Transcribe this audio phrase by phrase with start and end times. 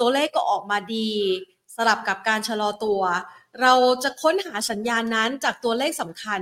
[0.00, 1.08] ตัวเลขก็ออกมาดี
[1.76, 3.02] สลับกับการชะลอตัว
[3.60, 3.72] เรา
[4.04, 6.40] จะค้นหาสัญญาณนั้นจากตัวเลขสำคัญ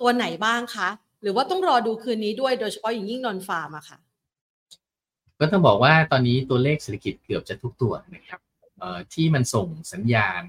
[0.00, 0.88] ตัวไหนบ้างคะ
[1.22, 3.98] หรือว่าต้องรอดูคืนนี้ด้วยโดยเฉพาะอย่างยิ่งนอนฟาร์มอะค่ะ
[5.40, 8.40] ก็ต้องบอกว่าตอนนี้ตัวเลขเศรษฐกิจเกือบจะทุกตัวนะครับ
[9.14, 10.42] ที่มันส่งสัญญาณ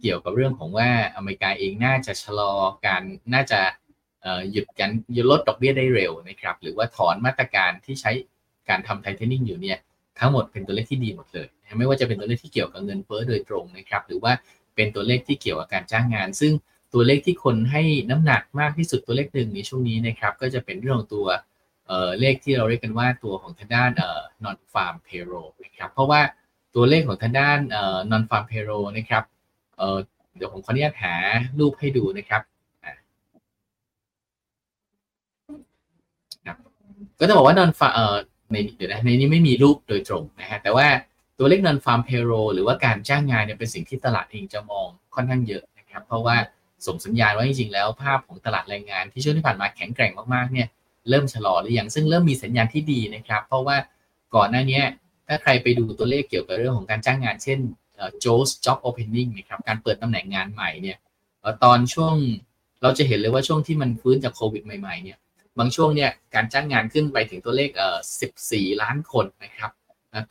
[0.00, 2.52] เกี่ยวกับเรื่องของว่าอเมริกาเองน่าจะชะลอ
[2.86, 3.02] การ
[3.34, 3.60] น่าจะ
[4.50, 8.12] หยุดการยุลดดอกเบี้ยได้เร็วนะครับ หรือว่าถอนมาตรการที่ใช้
[8.68, 9.78] การทำไทเทนิ่งอยู่เนี่ย
[10.20, 11.46] ทั้งหมดเป็นตัวเลขที่ดีหมดเลย
[11.78, 14.32] ไม่ว่าจะเป็นตัวเลขที่เกี่ยวกับเงินเฟ้อโดยตรงนะครับหรือว่า
[14.74, 16.52] เป็นตัวเลขที่เกี่ยวกับการจ้างงาน ซึ่ง
[16.94, 21.26] ตัวเลขที่คนให้น้ำหนักมากที่สุดตัวเลขหนึ่งในช่วงนี้นะครับก็จะเป็นเรื่องของตัว
[21.86, 23.90] เเลขที่เราเรียกกันว่าตัวของทางด้าน
[24.44, 26.20] non farm payroll นะครับเพราะว่า
[26.74, 27.58] ตัวเลขของทางด้าน
[28.10, 29.24] non farm payroll นะครับ
[30.36, 31.14] เดี๋ยวผมขออนุญาตหา
[31.58, 32.42] รูปให้ดูนะครับ
[37.18, 37.94] ก็จะบอกว่า non farm
[38.52, 40.86] ในเดี๋ยวนะในนี้ไม่มีรูปโดยตรงนะฮะแต่ว่า
[41.38, 46.36] ตัวเลข non farm payroll หรือว่าการจ้างงานเนี่ยเป็นสิ่งที่ตลาดเองจะมองค่อนข้างเยอะนะครับเพราะว่า
[46.86, 50.68] ส่งสัญญาณว่าจริงๆแล้วภาพของตลาดแรงงานที่ช่วงที่ผ่านมาแข็งแกร่งมากๆเนี่ย
[51.08, 53.76] เริ่มชะลอหรือยังซึ่งเริ่มมีสัญญาณที่ดีนะครับ เพราะว่า
[54.34, 54.80] ก่อนหน้านี้
[55.26, 57.58] ถ้าใครไปดูตัวเลขเกี่ยวกับเรื่องของการจ้างงานเช่น
[58.24, 60.98] Joe's Job Opening นะครับการเปิดตำแหน่งงานใหม่เนี่ย
[61.64, 62.14] ตอนช่วง
[62.82, 65.18] เราจะเห็นเลยว่าช่วงที่มันฟื้นจากโควิดใหม่ๆเนี่ย
[65.60, 67.98] บางช่วงเนี่ยการจ้างงานขึ้นไปถึงตัวเลขเอ่อ
[68.38, 69.70] 14 ล้านคนนะครับ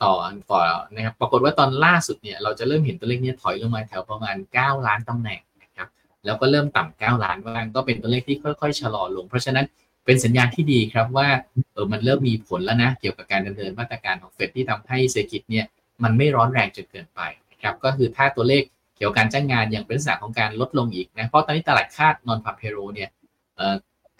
[0.04, 0.14] ต่อ
[0.52, 0.62] ต่อ
[0.94, 5.88] นะครับปรากฏว่าตอนล่าสุดเนี่ยเราจะเริ่มเห็นตัวเลขนี้ถอยลงมาแถวประมาณ 9 ล้านตำแหน่งนะครับ
[6.24, 9.66] แล้วก็เริ่มต่ำ9ล้านบ้างก็เป็นตัวเลขที่ค่อยๆชะลอลง เพราะฉะนั้น
[10.06, 11.28] เป็นสัญญาณที่ดีครับว่า
[11.72, 15.66] เออมันเริ่มมีผลแล้วนะเกี่ยวกับการดำเนินมาตรการของเฟดที่ทำให้เศรษฐกิจเนี่ย
[16.02, 17.20] มันไม่ร้อนแรงจนเกินไป
[17.50, 18.62] นะครับก็คือถ้าตัวเลข
[18.96, 23.08] เกี่ยวกับการจ้างงานอย่างเป็นลักษณะของการลดลงอีกนะเพราะตอนนี้ตลาดคาดนอนพาเพโรเนี่ย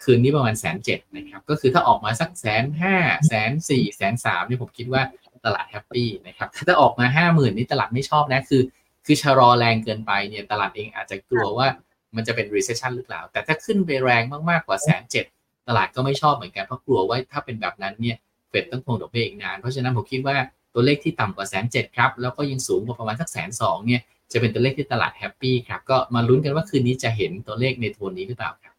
[0.03, 2.95] คืนนี้ประมาณแสนเจ็ดนะครับ ก็คือถ้าออกมาสักแสนห้า
[3.27, 5.01] แสนสี่แสนสามนี่ผมคิดว่า
[5.45, 8.61] ตลาดแฮปปี้นะครับ ถ้าออกมาห้าหมื่นนี่ตลาดไม่ชอบนะ คือ
[9.05, 11.67] คือชะลอแรงเกินไปเนี่ยตลาดเองอาจจะกลัวว่า
[12.15, 15.25] มันจะเป็น recession หรือเปล่า แต่ถ้าขึ้นไปแรงมากๆกว่าแสนเจ็ด
[15.67, 18.17] ตลาดก็ไม่ชอบเหมือนกันเพราะกลัวว่าถ้าเป็นแบบนั้นเนี่ย
[18.49, 20.37] เฟดต้องคงดอกเบี้ยอีกนาน เพราะฉะนั้นผมคิดว่า
[20.73, 24.01] ตัวเลขที่ต่ำกว่าแสนเจ็ดครับ แล้วก็ยังสูงกว่าประมาณสักแสนสองเนี่ย
[24.31, 28.73] จะเป็นตัวเลขที่ตลาดแฮปปี้ครับ ก็มาลุ้นกันว่าคืนนี้จะเห็นตัวเลขในโทนนี้หรือเปล่าครับ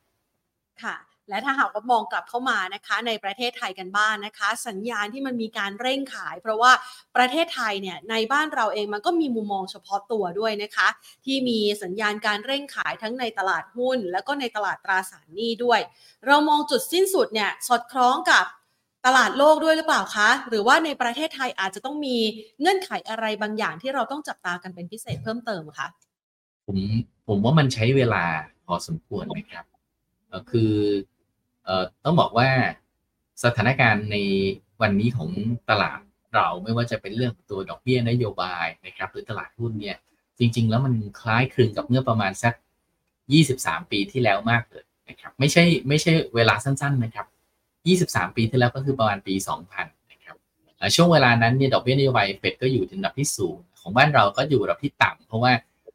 [0.82, 0.96] ค่ะ
[1.32, 6.72] และถ้าหากว่ามองกลับเข้ามานะคะในประเทศไทยกันบ้างนนะคะ สัญญาณที่มันมีการเร่งขาย เพราะว่า
[7.16, 10.88] ประเทศไทยเนี่ยในบ้านเราเองมันก็มีมุมมองเฉพาะตัวด้วยนะคะ
[11.24, 15.80] ที่มีสัญญาณการเร่งขายทั้งในตลาดหุ้น แล้วก็ในตลาดตราสารหนี้ด้วย
[16.26, 18.44] เรามองจุดสิ้นสุดเนี่ยสอดคล้องกับ
[19.06, 22.16] ตลาดโลกด้วยหรือเปล่าคะ หรือว่าในประเทศไทยอาจจะต้องมี
[22.60, 25.88] เงื่อนไขอะไรบางอย่างที่เราต้องจับตากันเป็นพิเศษเพิ่มเติมคะ
[26.66, 26.78] ผม
[27.28, 28.24] ผมว่ามันใช้เวลา
[28.66, 29.64] พอสมควรนะครับ
[30.50, 31.11] คือเอ่อ
[32.04, 32.48] ต้องบอกว่า
[33.44, 34.16] สถานการณ์ใน
[34.82, 35.30] วันนี้ของ
[35.70, 36.00] ตลาด
[36.34, 39.96] เราไม่ว่าจะเป็นเรื่องตัวดอกเบี้ยนโยบายนะครับหรือตลาดหุ้นเนี่ย
[40.38, 42.54] จริง ๆ แล้วมันคล้ายคลึงกับเมื่อประมาณสัก
[43.22, 47.26] 23 ปีที่แล้วมากเลยนะครับไม่ใช่ไม่ใช่เวลาสั้น ๆ นะครับ
[47.84, 49.34] 23 ปีที่แล้วก็คือประมาณปี
[49.72, 50.36] 2000นะครับ
[50.94, 55.52] ช่วงเวลานั้นเนี่ยดอกเบี้ยนโยบายเฟดก็อยู่ในระดับที่สูง ของบ้านเราก็อยู่ระดับที่ต่ำเพราะว่า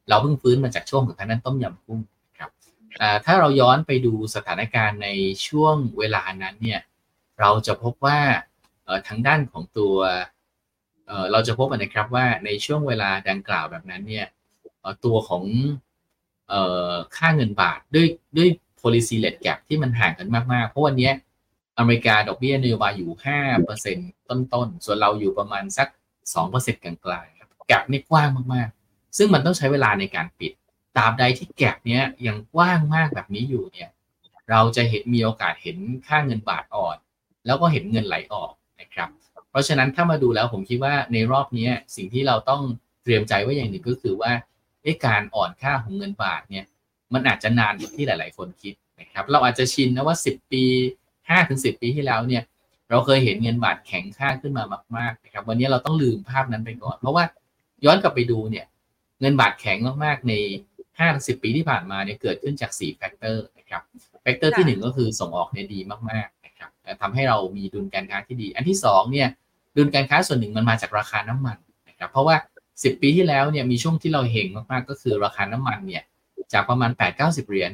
[0.08, 2.00] เราเพิ่งฟื้นมาจากช่วงของทางนั้นต้มยำกุ้ง
[3.24, 5.08] ถ้าเราย้อนไปดูสถานการณ์ใน
[5.46, 6.80] ช่วงเวลานั้นเนี่ย
[7.40, 8.20] เราจะพบว่า
[9.08, 9.94] ทางด้านของตัว
[11.32, 14.26] เราจะพบนะครับว่าในช่วงเวลาดังกล่าวแบบนั้นเนี่ย
[15.04, 15.44] ตัวของ
[17.16, 18.06] ค่าเงินบาทด้วย
[18.36, 18.48] ด้วย
[18.80, 21.10] policy rate gap ที่มันห่างกันมาก ๆ เพราะวันนี้
[21.78, 23.10] อเมริกาดอกเบี้ยนโยบายอยู่
[23.70, 25.88] 5%ต้น ๆ ส่วนเราอยู่ประมาณสัก
[26.36, 30.52] 2%กลางๆครับแกลบนี่กว้างมาก ๆ ซึ่งมันต้องใช้เวลาในการปิด
[30.98, 33.88] ตราบใดที่แกลบเนี้ยยังกว้างมากแบบนี้อยู่เนี่ย
[34.50, 35.76] เราจะเห็นมีโอกาสเห็น
[36.06, 36.96] ค่าเงินบาทอ่อน
[37.46, 39.08] แล้วก็เห็นเงินไหลออกนะครับ
[39.50, 42.62] เพราะฉะนั้นถ้ามาดูแล้วผมคิดว่าในรอบนี้สิ่งที่เราต้อง
[43.02, 44.32] เตรียมใจไว้อย่างหนึ่งก็คือว่า
[45.06, 46.64] การอ่อนค่าของเงินบาทเนี่ย
[47.12, 50.64] มันอาจจะนานกว่าที่หลาย ๆ คนคิดนะครับ เราอาจจะชินนะว่า 10 ปี
[51.06, 52.42] 5ถึง10 ปีที่แล้วเนี่ย
[52.90, 54.64] เราเคยเห็นเงินบาทแข็งค่าขึ้นมา
[54.96, 57.24] มาก ๆ นะครับ วันนี้เราต้องลืมภาพนั้นไปก่อน เพราะว่า
[57.84, 58.66] ย้อนกลับไปดูเนี่ย
[59.20, 60.32] เงินบาทแข็งมาก ๆ ใน
[60.98, 63.82] 5ถึง10 ปีที่ผ่านมาเนี่ยเกิดขึ้นจาก 4 factor นะครับ
[64.22, 65.80] factor ที่ 1 ก็คือส่งออกเนี่ยดี
[66.10, 69.28] มากๆนะครับทำให้เรามีดุลการค้าที่ดี อันที่2เนี่ย
[69.76, 71.58] ดุลการค้าส่วนหนึ่งมันมาจากราคาน้ำมัน
[71.88, 72.36] นะครับเพราะว่า
[72.68, 76.02] 10 ปีที่แล้วเนี่ยมีช่วงที่เราเห็งมากๆ ก็คือราคาน้ำมันเนี่ย
[76.52, 76.90] จากประมาณ
[77.20, 77.72] 8-90 เหรียญ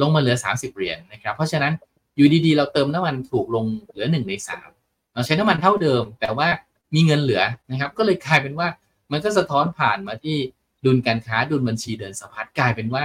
[0.00, 1.72] ลงมาเหลือ 30 เหรียญนะครับ เพราะฉะนั้น
[2.16, 4.32] อยู่ดีๆ เราเติมน้ำมันถูกลงเหลือ 1 ใน
[4.74, 6.48] 3 เราใช้น้ำมันเท่าเดิม แต่ว่า
[6.94, 8.68] มีเงินเหลือนะครับ ก็เลยกลายเป็นว่า
[9.12, 10.36] มันก็สะท้อนผ่านมาที่
[10.84, 13.04] ดุลการค้าดุลบัญชีเดินสะพัดกลายเป็นว่า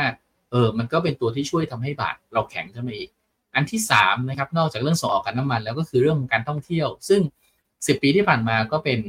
[0.52, 3.10] เออมันก็เป็นตัวที่ช่วยทำให้บาทเราแข็งขึ้นมาอีก
[3.56, 7.22] อันที่3นะครับนอกจากเรื่องส่งออกการน้ำมัน แล้วก็คือเรื่องของการท่องเที่ยว ซึ่ง
[7.66, 9.00] 10 ปีที่ผ่านมาก็เป็น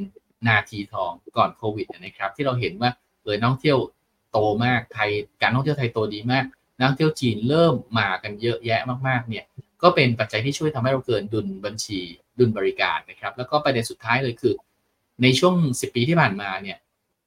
[0.48, 2.90] นาทีทองก่อนโควิดนะครับ ที่เราเห็นว่า
[3.22, 3.78] เออนักท่องเที่ยว
[4.32, 5.10] โตมากไทย
[5.42, 6.44] การท่องเที่ยวไทยโตดีมาก
[6.78, 9.44] นักท่องเที่ยวจีนเริ่มมากันเยอะแยะมากๆเนี่ย
[9.82, 12.00] ก็เป็นปัจจัยที่ช่วยทำให้เราเกินดุลบัญชี
[12.38, 14.54] ดุลบริการนะครับ แล้วก็ประเด็นสุดท้ายเลยคือ
[15.22, 16.78] ในช่วง 10 ปีที่ผ่านมาเนี่ย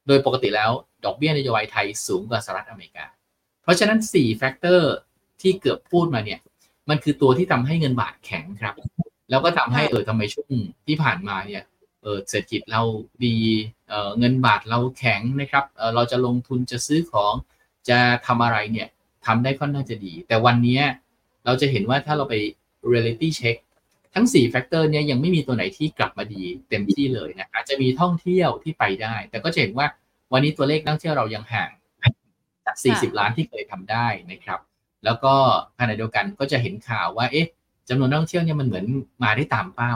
[0.10, 0.72] โดยปกติแล้ว
[1.06, 3.06] ดอกเบี้ยนโยบายไทยสูงกว่าสหรัฐอเมริกา
[3.64, 4.94] เพราะฉะนั้น 4 factor
[5.42, 6.40] ที่เกือบพูดมาเนี่ย
[6.90, 8.76] มันคือตัวที่ทำให้เงินบาทแข็งครับ
[9.30, 10.54] แล้วก็ทำให้เออทำไมช่วง
[10.88, 11.64] ที่ผ่านมาเนี่ย
[12.04, 12.82] เออเศรษฐกิจเรา
[13.26, 13.38] ดี
[13.90, 17.34] เออเงินบาทเราแข็งนะครับเออเราจะลงทุนจะซื้อของ
[17.90, 17.98] จะ
[18.28, 18.88] ทำอะไรเนี่ย
[19.26, 20.80] ทำได้ค่อนข้างจะดี แต่วันนี้
[21.46, 22.36] เราจะเห็นว่าถ้าเราไป
[22.92, 23.58] reality check
[24.16, 29.88] ทั้ง4 factor เนี่ยยังไม่มีตัวไหนที่กลับมาดีเต็มที่เลยนะอาจจะมีท่องเที่ยวที่ไปได้ แต่ก็จะเห็นว่า
[30.34, 31.72] วันนี้ตัวเลขนักท่องเที่ยวเรายังห่าง
[32.66, 34.60] จาก 40 ล้านที่เคยทำได้นะครับ
[35.06, 35.34] แล้วก็
[35.80, 37.48] ขณะเดียวกันก็จะเห็นข่าวว่าเอ๊ะ
[37.90, 38.86] จำนวนนักท่องเที่ยวเนี่ยมันเหมือน
[39.24, 39.94] มาได้ตามเป้า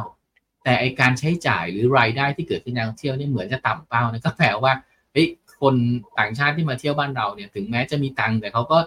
[0.63, 4.73] แต่ไอการใช้จ่ายหรือรายได้ที่เกิดขึ้นนักท่องเที่ยวเนี่ยเหมือนจะต่ำเป้านะก็แปลว่า
[5.11, 5.27] เฮ้ย
[5.61, 5.75] คน
[6.19, 8.77] ต่างชาติที่มาเที่ยวบ้านเราเนี่ยถึงแม้จะมีตังค์แต่เขาก็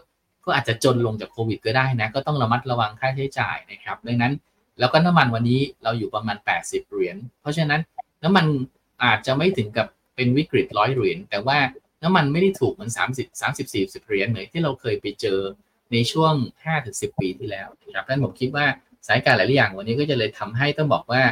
[0.44, 4.32] ก็อาจจะจนลงจากโควิดก็ได้นะก็ต้องระมัดระวังค่าใช้จ่ายนะครับ ดังนั้น
[4.78, 7.80] แล้วก็น้ำมันวันนี้เราอยู่ประมาณ 80 เหรียญ เพราะฉะนั้น
[8.24, 8.46] น้ำมัน
[9.04, 9.86] อาจจะไม่ถึงกับ
[10.16, 11.58] เป็นวิกฤตร้อยเหรียญ แต่ว่า
[12.02, 15.40] น้ำมันไม่ได้ถูกเหมือน 30 30 40เหรียญเหมือนที่เราเคยไปเจอ
[15.92, 16.34] ในช่วง
[16.76, 18.66] 5-10 ปีที่แล้วนะครับดังนั้นผมคิดว่า
[19.06, 21.22] สายการหลายอย่างวันนี้ก็จะเลยทำให้ต้องบอกว่า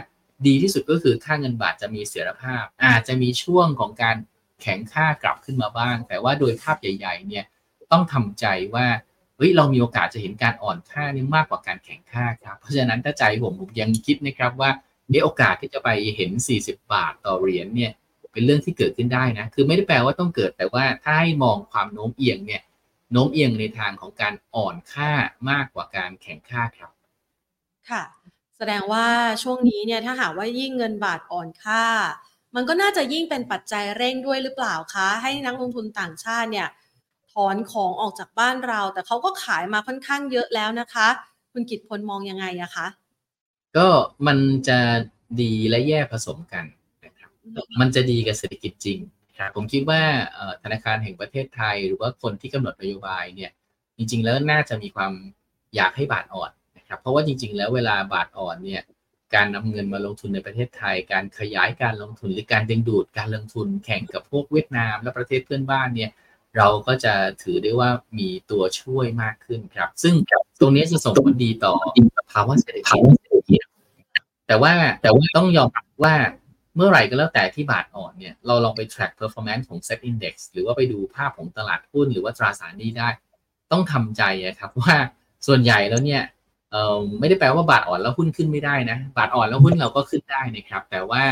[0.46, 4.16] ดีที่สุดก็คือค่าเงินบาทจะมีเสถียรภาพ อาจจะมีช่วงของการ
[4.62, 7.44] แข็งค่ากลับขึ้นมาบ้าง แต่ว่าโดยภาพใหญ่ ๆ เนี่ย
[7.92, 8.86] ต้องทำใจว่า
[9.36, 14.70] เฮ้ยเรามีโอกาสจะเห็นการอ่อนค่านี่มากกว่าการแข็งค่าครับ เพราะฉะนั้นถ้าใจผมผมยังคิดนะครับว่า
[15.08, 17.92] เอโอกาสที่จะไปเห็น 40 บาทต่อเหรียญเนี่ย
[18.32, 22.62] เป็นเรื่องที่เกิดขึ้นได้นะ คือไม่ได้แปลว่าต้องเกิดแต่ว่าถ้าให้มองความโน้มเอียงเนี่ย
[23.12, 25.12] โน้มเอียงในทางของการอ่อนค่า
[25.50, 26.90] มากกว่าการแข็งค่าครับ
[27.90, 28.02] ค่ะ
[28.56, 29.06] แสดงว่า
[29.42, 31.84] ช่วงนี้เนี่ยถ้าหากว่ายิ่งเงินบาทอ่อนค่า
[32.54, 36.68] มันก็น่าจะยิ่งเป็นปัจจัยเร่งด้วยหรือเปล่าคะ ให้นักลงทุนต่างชาติเนี่ย
[37.34, 41.08] ถอนของออกจากบ้านเรา แต่เขาก็ขายมาค่อนข้างเยอะแล้วนะคะ
[41.52, 42.86] คุณกิตพลมองยังไงอะคะ
[43.76, 43.86] ก็
[44.26, 44.38] มัน
[44.68, 44.78] จะ
[45.42, 46.64] ดีและแย่ผสมกัน
[47.04, 47.30] นะครับ
[47.80, 48.98] มันจะดีกับเศรษฐกิจจริง
[49.38, 50.02] ครับผมคิดว่า
[50.62, 53.50] ธนาคารแห่งประเทศไทย หรือว่าคนที่กำหนดนโยบายเนี่ย
[53.96, 55.12] จริง ๆ แล้วน่าจะมีความ
[55.76, 58.82] อยากให้บาทอ่อนนะครับเพราะว่าจริง ๆ แล้วเวลาบาทอ่อนเนี่ย
[59.34, 66.10] การนำเงินมาลงทุนในประเทศไทย การขยายการลงทุนหรือการดึงดูดการลงทุนแข่งกับพวกเวียดนาม และประเทศเพื่อนบ้านเนี่ย
[66.56, 70.14] เราก็จะถือได้ว่ามีตัวช่วยมากขึ้นครับ ซึ่ง
[70.60, 71.74] ตรงนี้จะส่งผลดีต่อ
[72.32, 73.62] ภาวะเศรษฐกิจ
[74.46, 74.72] แต่ว่า
[75.02, 76.14] แต่ว่าต้องยอมรับว่า
[76.76, 83.08] เมื่อไหร่ก็แล้วแต่ที่บาทอ่อนเนี่ย เราลองไป track performance ของ set index หรือว่าไปดูภาพของตลาดหุ้นหรือว่าตราสารหนี้ได้
[83.72, 84.22] ต้องทำใจ
[84.58, 84.96] ครับว่า
[85.46, 86.22] ส่วนใหญ่แล้วเนี่ย
[86.70, 91.22] เออไม่ได้แปลว่าบาทอ่อนแล้วหุ้นขึ้นไม่ได้นะ บาทอ่อนแล้วหุ้นเราก็ขึ้นได้นะครับ แต่ว่า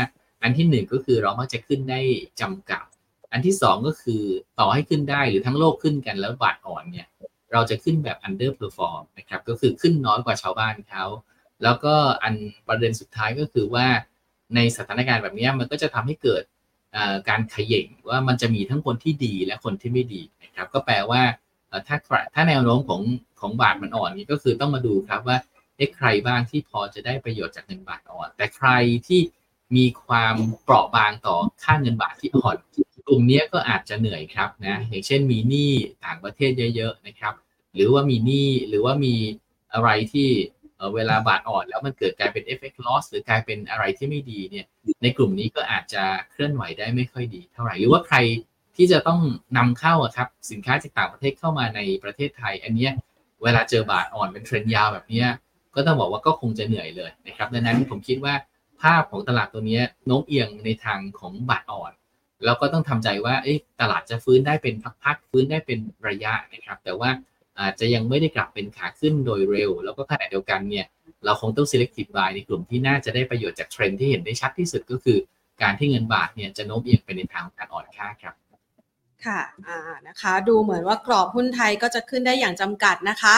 [0.41, 1.99] อันที่หนึ่งก็คือเรามักจะขึ้นได้
[2.41, 2.83] จำกัด
[3.33, 4.23] อันที่สองก็คือ
[4.59, 7.07] ต่อให้ขึ้นได้หรือทั้งโลกขึ้นกันแล้วบาทอ่อนเนี่ย
[7.51, 11.05] เราจะขึ้นแบบ underperform นะครับ ก็คือขึ้นน้อยกว่าชาวบ้านเขา
[11.63, 11.93] แล้วก็
[12.23, 12.33] อัน
[12.67, 13.87] ประเด็นสุดท้ายก็คือว่า
[14.55, 16.43] ในสถานการณ์แบบนี้มันก็จะทำให้เกิด
[17.29, 21.21] การขย่งว่ามันจะมีทั้งคนที่ดีและคนที่ไม่ดีนะครับ ก็แปลว่า
[21.87, 21.97] ถ้า
[22.33, 23.01] ถ้าแนวโน้มของ
[23.39, 25.37] ของบาทมันอ่อนนี่ก็คือต้องมาดูครับว่า
[25.77, 28.69] เอ๊ะใครบ้างที่พอจะได้ประโยชน์จากเงินบาทอ่อน แต่ใคร
[29.07, 29.21] ที่
[29.75, 32.55] มีความเปราะบางต่อค่าเงินบาทที่อ่อน
[33.07, 35.71] กลุ่มนี้ก็อาจจะเหนื่อยครับนะอย่างเช่นมีหนี้
[36.05, 37.33] ต่างประเทศเยอะๆนะครับ
[37.75, 39.15] หรือว่ามีหนี้หรือว่ามี
[39.73, 40.29] อะไรที่
[40.95, 44.65] เวลาบาทอ่อนแล้วมันเกิดกลายเป็น effect loss หรือกลายเป็นอะไรที่ไม่ดีเนี่ย
[45.03, 48.17] ในกลุ่มนี้ก็อาจจะเคลื่อนไหวได้ไม่ค่อยดีเท่าไหร่ หรือว่าใคร
[48.75, 49.21] ที่จะต้อง
[49.57, 52.89] นำเข้าครับสินค้าจากต่างประเทศเข้ามาในประเทศไทย อันนี้
[53.43, 55.23] เวลาเจอบาทอ่อนเป็นเทรนยาวแบบนี้
[55.75, 58.33] ก็ต้องบอกว่าก็คงจะเหนื่อยเลยนะครับดังนั้นผมคิดว่า
[58.81, 61.91] ภาพของตลาดตัวนี้โน้มเอียงในทางของบาทอ่อน
[62.45, 63.35] เราก็ต้องทำใจว่า
[63.81, 67.09] ตลาดจะฟื้นได้เป็นพักๆฟื้นได้เป็นระยะนะครับ แต่ว่า
[67.59, 70.85] อาจจะยังไม่ได้กลับเป็นขาขึ้นโดยเร็ว แล้วก็ขณะเดียวกันเนี่ย
[71.25, 75.17] เราคงต้อง selective buy ในกลุ่มที่น่าจะได้ประโยชน์จากเทรนด์ที่เห็นได้ชัดที่สุดก็คือ
[75.61, 78.35] การที่เงินบาทเนี่ยจะโน้มเอียงไปในทางการอ่อนค่าครับ
[79.25, 83.35] ค่ะอ่านะคะ ดูเหมือนว่ากรอบหุ้นไทยก็จะขึ้นได้อย่างจำกัดนะคะ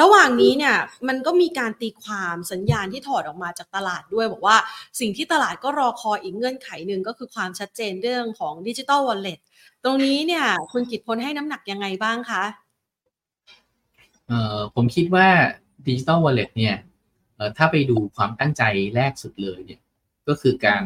[0.00, 0.76] ระหว่างนี้เนี่ย
[1.08, 4.56] มันก็มีการตีความสัญญาณที่ถอดออกมาจากตลาดด้วย บอกว่า
[5.00, 9.38] สิ่งที่ตลาดก็รอคอยอีกเงื่อนไขหนึ่งก็คือความชัดเจนเรื่องของดิจิตอลวอลเล็ต
[9.84, 12.42] ตรงนี้เนี่ยคุณกิตพลให้น้ำหนักยังไงบ้างคะ
[14.26, 15.28] เอ่อผมคิดว่า
[15.86, 16.76] ดิจิตอลวอลเล็ตเนี่ย
[17.36, 18.62] เอ่อถ้าไปดูความตั้งใจ
[18.96, 19.80] แรกสุดเลยเนี่ย
[20.28, 20.84] ก็คือการ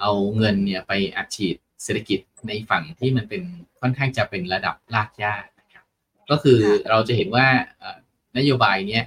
[0.00, 3.42] เอาเงินเนี่ยไปอัดฉีด เศรษฐกิจในฝั่งที่มันเป็น
[3.80, 5.84] ค่อนข้างจะเป็นระดับรากหญ้านะครับ
[6.30, 6.60] ก็คือ
[6.90, 7.46] เราจะเห็นว่า
[8.38, 9.04] นโยบายเนี้ย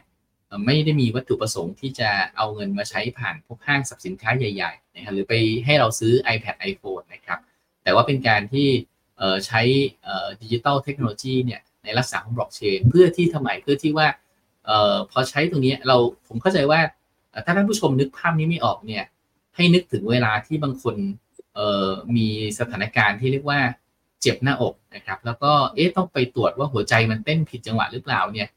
[0.66, 5.34] ไม่ได้มีวัตถุประสงค์ที่จะเอาเงินมาใช้ผ่านพวกห้างสรรพสินค้าใหญ่ๆนะครับหรือไป
[5.66, 7.40] ให้เราซื้อ iPad iPhone นะครับ
[7.84, 8.68] แต่ว่าเป็นการที่
[9.46, 9.62] ใช้
[10.42, 14.08] digital technology เนี่ยในลักษณะของบล็อกเชนเพื่อที่ทำไมเพื่อที่ว่า
[15.12, 16.80] พอใช้ตรงนี้เราผมเข้าใจว่า
[17.46, 19.04] ถ้าท่านผู้ชมนึกภาพนี้ไม่ออกเนี่ย
[19.56, 20.96] ให้นึกถึงเวลาที่บางคน
[22.16, 22.28] มี
[22.60, 23.60] สถานการณ์ที่เรียกว่า
[24.22, 28.48] เจ็บหน้าอกนะครับแล้วก็เอ๊ะต้องไปตรวจว่าหัวใจมันเต้นผิดจังหวะหรือเปล่าเนี่ย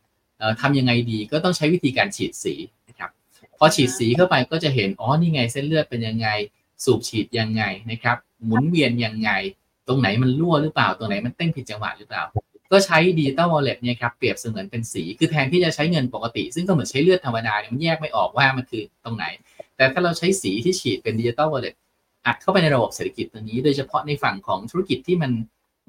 [0.61, 2.55] ทำยังไงดีก็ต้องใช้วิธีการฉีดสี
[2.89, 3.11] นะครับ
[3.59, 6.29] พอฉีดสีเข้าไปก็จะเห็นอ๋อนี่ไงเส้นเลือดเป็นยังไง
[6.85, 9.31] สูบฉีดยังไงนะครับหมุนเวียนยังไง
[9.87, 12.23] ตรงไหนมันรั่วหรือเปล่า ตรงไหนมันเต้นผิดจังหวะหรือเปล่า
[12.73, 19.25] ก็ใช้ดิจิตอลวอลเล็ตเนี่ยครับเปรียบเสมือนเป็นสี คือแทนที่จะใช้เงินปกติ ซึ่งก็เหมือนใช้เลือดธรรมดาเนี่ยมันแยกไม่ออกว่ามันคือตรงไหน
[19.77, 21.75] แต่ถ้าเราใช้สีที่ฉีดเป็นดิจิตอลวอลเล็ต
[22.27, 25.33] อัดเข้าไปในระบบเศรษฐกิจตรงนี้ โดยเฉพาะในฝั่งของธุรกิจที่มัน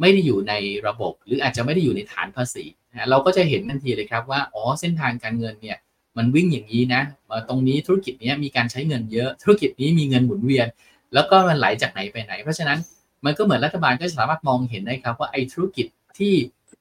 [0.02, 0.54] ไม่ได้อยู่ใน
[0.88, 5.78] ระบบ หรืออาจจะไม่ได้อยู่ในฐานภาษีนะเราก็จะเห็นทันทีเลยครับว่าอ๋อเส้นทางการเงินเนี่ย
[6.18, 7.02] มันวิ่งอย่างนี้นะ
[7.50, 10.68] ตรงนี้ธุรกิจนี้มีการใช้เงินเยอะ ธุรกิจนี้มีเงินหมุนเวียน
[11.14, 12.80] แล้วก็มันไหลจากไหนไปไหน เพราะฉะนั้น
[13.26, 16.34] มันก็เหมือนรัฐบาลก็สามารถมองเห็นได้ครับว่าไอ้ธุรกิจที่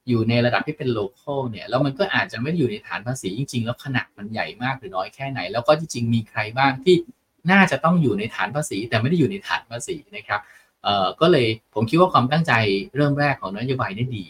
[0.07, 6.95] อยู่ในระดับที่เป็นโลเคอลเนี่ยแล้วมันก็อาจจะไม่ได้อยู่ในฐานภาษีจริง ๆ แล้วขนาดมันใหญ่มากหรือน้อยแค่ไหน แล้วก็จริงๆมีใครบ้างที่
[7.51, 10.41] น่าจะต้องอยู่ในฐานภาษี แต่ไม่ได้อยู่ในฐานภาษีนะครับ
[10.83, 12.53] เอ่อก็เลยผมคิดว่าความตั้งใจ
[12.95, 14.23] เริ่มแรกของนโยบายนี่ดี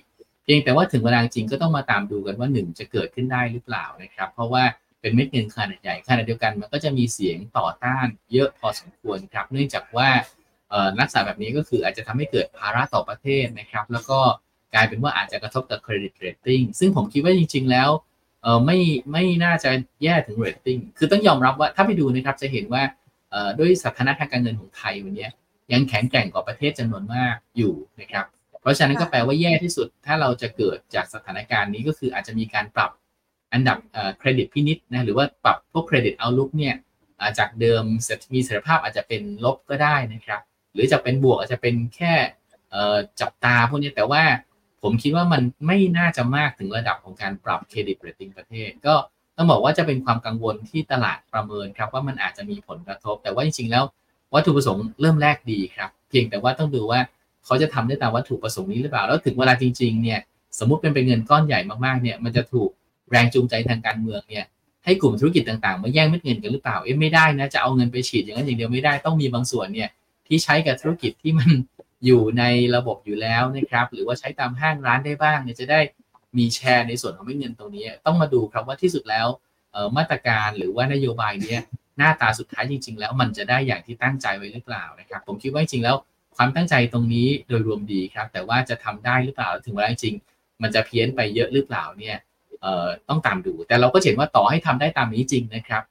[0.44, 4.64] เพียงแต่ว่าถึงเวลาจริงก็ต้องมาตามดูกันว่าหนึ่งจะเกิดขึ้นได้หรือเปล่านะครับ เพราะว่า
[5.02, 10.10] เป็นเม็ดเงินขนาดใหญ่ขนาดเดียวกันมันก็จะมีเสียงต่อต้านเยอะพอสมควรครับ เนื่องจากว่า
[11.00, 14.20] ลักษณะแบบนี้ก็คืออาจจะทำให้เกิดภาระต่อประเทศนะครับ แล้วก็
[14.74, 17.90] กลายเป็นว่าอาจจะกระทบกับ credit rating ซึ่งผมคิดว่าจริง ๆ แล้ว
[18.44, 18.80] เออไม่
[19.12, 19.70] ไม่น่าจะ
[20.04, 22.84] แย่ถึงเรตติ้งคือต้องยอมรับว่าถ้าไปดูนะครับจะเห็นว่า
[23.60, 25.28] ด้วยสถานะทางการเงินของไทยวันนี้
[25.74, 28.26] ยังแข็งแกร่งกว่าประเทศจำนวนมากอยู่นะครับ
[28.62, 32.92] เพราะฉะนั้นก็แปลว่าแย่ที่สุดถ้าเราจะเกิดจากสถานการณ์นี้ก็คืออาจจะมีการปรับ
[33.54, 33.78] อันดับ
[34.20, 36.76] เครดิตพินิจนะหรือว่าปรับพวก credit outlook เนี่ย
[37.40, 37.84] จากเดิม
[38.34, 40.42] มีเสถียรภาพอาจจะเป็นลบก็ได้นะครับ
[40.74, 42.14] หรือจะเป็นบวกอาจจะเป็นแค่
[43.22, 44.24] จับตาพวกนี้แต่ว่า
[44.84, 48.96] ผมคิดว่ามันไม่น่าจะมากถึงระดับของการปรับ credit rating ประเทศ ก็
[49.42, 53.84] ต้องบอกว่าจะเป็นความกังวลที่ตลาดประเมินครับว่ามันอาจจะมีผลกระทบ แต่ว่าจริงๆแล้ว
[54.34, 57.00] วัตถุประสงค์เริ่มแรกดีครับ เพียงแต่ว่าต้องดูว่า
[57.46, 60.20] เขาจะทำได้ตามวัตถุประสงค์นี้หรือเปล่า แล้วถึงเวลาจริงๆเนี่ย
[60.60, 62.70] สมมุติเป็นเป็นเงินก้อนใหญ่มากๆเนี่ยมันจะถูก
[63.10, 64.46] แรงจูงใจทางการเมืองเนี่ย
[64.86, 69.90] ให้กลุ่มธุรกิจต่างๆ มาแย่งเม็ดเงินกันหรือเปล่าเอ๊ะไม่ได้นะจะเอาเงินไปฉีดอย่างนั้นอย่างเดียวไม่ได้ต้องมีบางส่วนเนี่ย
[70.28, 71.50] ที่ใช้กับธุรกิจที่มัน
[72.06, 72.44] อยู่ใน
[72.76, 75.80] ระบบอยู่แล้วนะครับหรือว่าใช้ตามห้างร้านได้บ้างเนี่ยจะได้
[76.38, 79.28] มีแชร์ในส่วนของเม็ดเงินตรงนี้ ต้องมาดูครับว่าที่สุดแล้ว
[79.98, 81.58] มาตรการหรือว่านโยบายนี้
[81.98, 85.96] หน้าตาสุดท้ายจริง ๆ แล้วมันจะได้อย่างที่ตั้งใจไว้หรือเปล่านะครับ ผมคิดว่าจริงแล้ว
[86.38, 90.16] ความตั้งใจตรงนี้โดยรวมดีครับ แต่ว่าจะทำได้หรือเปล่าถึงเวลาจริง
[90.62, 92.18] มันจะเพี้ยนไปเยอะหรือเปล่าเนี่ย
[93.10, 95.84] ต้องตามดู แต่เราก็เห็นว่าต่อให้ทำได้ตามนี้จริงนะครับ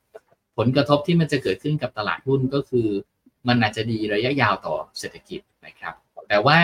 [0.59, 2.89] ผลกระทบที่มันจะเกิดขึ้นกับตลาดหุ้นก็คือ
[3.49, 5.95] มันอาจจะดีระยะยาวต่อเศรษฐกิจนะครับ
[6.29, 6.59] แต่ว่า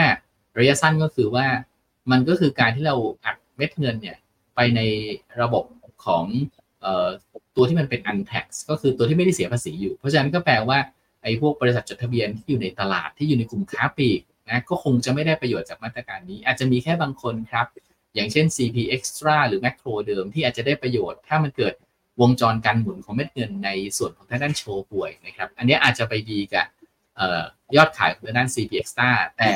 [0.58, 1.46] ระยะสั้นก็คือว่า
[2.10, 4.16] มันก็คือการที่เราอัด เม็ดเงินเนี่ย
[4.54, 4.80] ไปใน
[5.40, 5.64] ระบบ
[6.04, 6.24] ของ
[7.56, 10.78] ตัวที่มันเป็น untax ก็คือตัวที่ไม่ได้เสียภาษีอยู่ เพราะฉะนั้นก็แปลว่า
[11.22, 17.66] ไอ้พวกบริษัทจดทะเบียนที่อยู่ในตลาดที่อยู่ในกลุ่มค้าปลีกนะก็คงจะไม่ได้ประโยชน์จากมาตรการนี้ อาจจะมีแค่บางคนครับ
[18.14, 21.74] อย่างเช่น CP Extra หรือ Macro เดิมที่อาจจะได้ประโยชน์ ถ้ามันเกิด
[22.20, 26.66] วงจรการหมุนของเม็ดเงินในส่วนของทางด้านโชว์ป่วยนะครับ อันนี้อาจจะไปดีกับ
[27.76, 29.50] ยอดขายของทางด้าน CP Extra แต่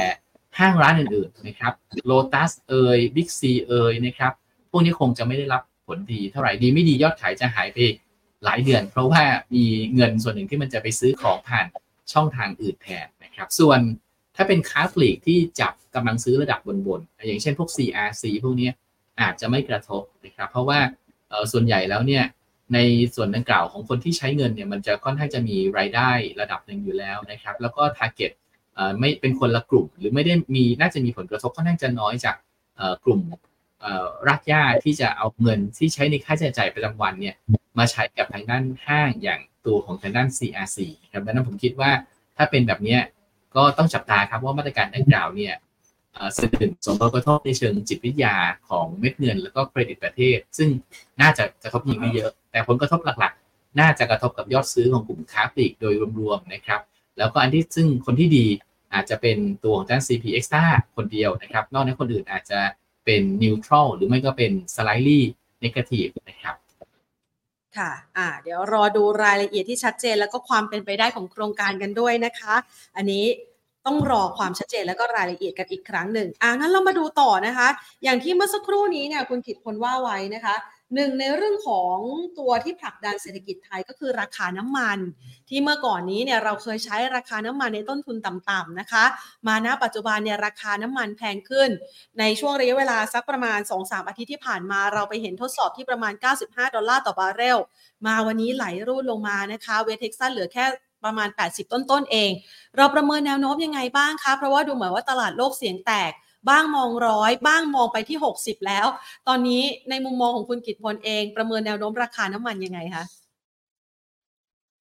[0.60, 1.72] ห้างร้านอื่นๆนะครับ
[2.10, 4.32] Lotus เอ่ย Big C เอยนะครับ
[4.70, 7.78] พวกนี้คงจะไม่ได้รับผลดีเท่าไหร่ดีไม่ดียอดขายจะหายไป
[8.44, 9.22] หลายเดือน เพราะว่า
[9.54, 9.64] มี
[9.94, 11.66] เงินส่วนหนึ่งที่มันจะไปซื้อของผ่าน
[12.12, 13.80] ช่องทางอื่นแทนนะครับ ส่วน
[14.36, 18.70] ถ้าเป็นค้าปลีกที่จับกำลังซื้อระดับบนๆ อย่างเช่นพวก CRC พวกนี้
[19.20, 20.78] อาจจะไม่กระทบนะครับ เพราะว่า
[21.52, 22.24] ส่วนใหญ่แล้วเนี่ย
[22.74, 22.78] ใน
[23.14, 28.32] ส่วนดังกล่าวของคนที่ใช้เงินเนี่ยมันจะค่อนข้างจะมีรายได้ระดับหนึ่งอยู่แล้วนะครับ แล้วก็ target
[29.00, 32.36] ไม่เป็นคนละกลุ่ม หรือไม่ได้มีน่าจะมีผลกระทบค่อนข้างจะน้อยจาก
[33.04, 33.20] กลุ่ม
[34.28, 37.34] รักย่าที่จะเอาเงินที่ใช้ในค่าใช้จ่ายประจำวันเนี่ย
[37.78, 40.78] มาใช้กับทางด้านห้างอย่างตัวของทางด้าน CRC
[41.12, 41.90] ครับดังนั้นผมคิดว่า
[42.36, 42.98] ถ้าเป็นแบบนี้
[43.56, 45.54] ก็ต้องจับตาครับว่ามาตรการดังกล่าวเนี่ย
[46.36, 48.36] สื่อถึงสมผลกระทบในเชิงจิตวิทยา
[48.68, 50.68] ของเม็ดเงิน แล้วก็เครดิตประเทศ ซึ่ง
[51.20, 56.80] น่าจะกระทบยิงไม่เยอะ แต่ผลกระทบหลักๆ น่าจะกระทบกับยอดซื้อของกลุ่มค้าปลีกโดยรวมๆนะครับ
[57.20, 58.46] แล้วก็อันที่ซึ่งคนที่ดี
[58.94, 60.64] อาจจะเป็นตัวของด้าน CP Extra
[60.96, 62.60] คนเดียวนะครับ นอกนั้นคนอื่นอาจจะ
[63.04, 66.56] เป็นนิวทรัลหรือไม่ก็เป็นสไลด์เนกาทีฟนะครับ
[67.76, 72.54] ค่ะอ่าเดี๋ยวรอดูรายละเอียดที่ชัดเจน แล้วก็ความเป็นไปได้ของโครงการกันด้วยนะคะ
[72.96, 73.24] อันนี้
[73.86, 77.68] ต้องรอความชัดเจนแล้วก็รายละเอียดกันอีกครั้งหนึ่งอ่างั้นเรามาดูต่อนะคะ
[78.04, 80.54] อย่างที่เมื่อสักครู่นี้เนี่ยคุณกิตพลว่าไว้นะคะ
[80.94, 81.96] หนึ่งในเรื่องของ
[82.38, 84.98] ตัวที่ผลักดันเศรษฐกิจไทยก็คือราคาน้ำมัน
[85.48, 89.04] ที่เมื่อก่อนนี้เนี่ยเราเคยใช้ราคาน้ำมันในต้นทุนต่ำๆนะคะ
[89.46, 91.68] มาณปัจจุบันเนี่ยราคาน้ำมันแพงขึ้น
[92.18, 96.12] ในช่วงระยะเวลาสักประมาณ 2-3 อาทิตย์ที่ผ่านมาเราไปเห็นทดสอบที่ประมาณ
[96.44, 97.58] 95 ดอลลาร์ต่อบาร์เรล
[98.06, 100.64] มาวันนี้ไหลรูดลงมานะคะเวสต์เท็กซัสเหลือแค่
[101.04, 102.30] ประมาณ 80 ต้นๆเอง
[102.76, 106.12] เราประเมินแนวโน้มยังไงบ้างคะ เพราะว่าดูเหมือนว่าตลาดโลกเสียงแตก
[106.48, 108.86] บ้างมองร้อยบ้างมองไปที่ 60 แล้ว
[109.28, 113.04] ตอนนี้ในมุมมองของคุณกิตพลเอง ประเมินแนวโน้มราคาน้ำมันยังไงคะ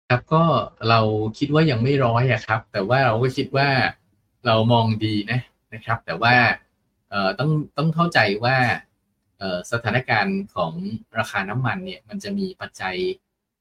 [0.09, 0.43] ครับก็
[0.89, 0.99] เรา
[1.37, 3.69] คิดว่ายังไม่ร้อยอะครับ แต่ว่าเราก็คิดว่า
[4.45, 5.39] เรามองดีนะ
[5.73, 6.35] นะครับ แต่ว่า
[7.39, 8.57] ต้องต้องเข้าใจว่า
[9.71, 10.71] สถานการณ์ของ
[11.17, 12.95] ราคาน้ำมันเนี่ยมันจะมีปัจจัย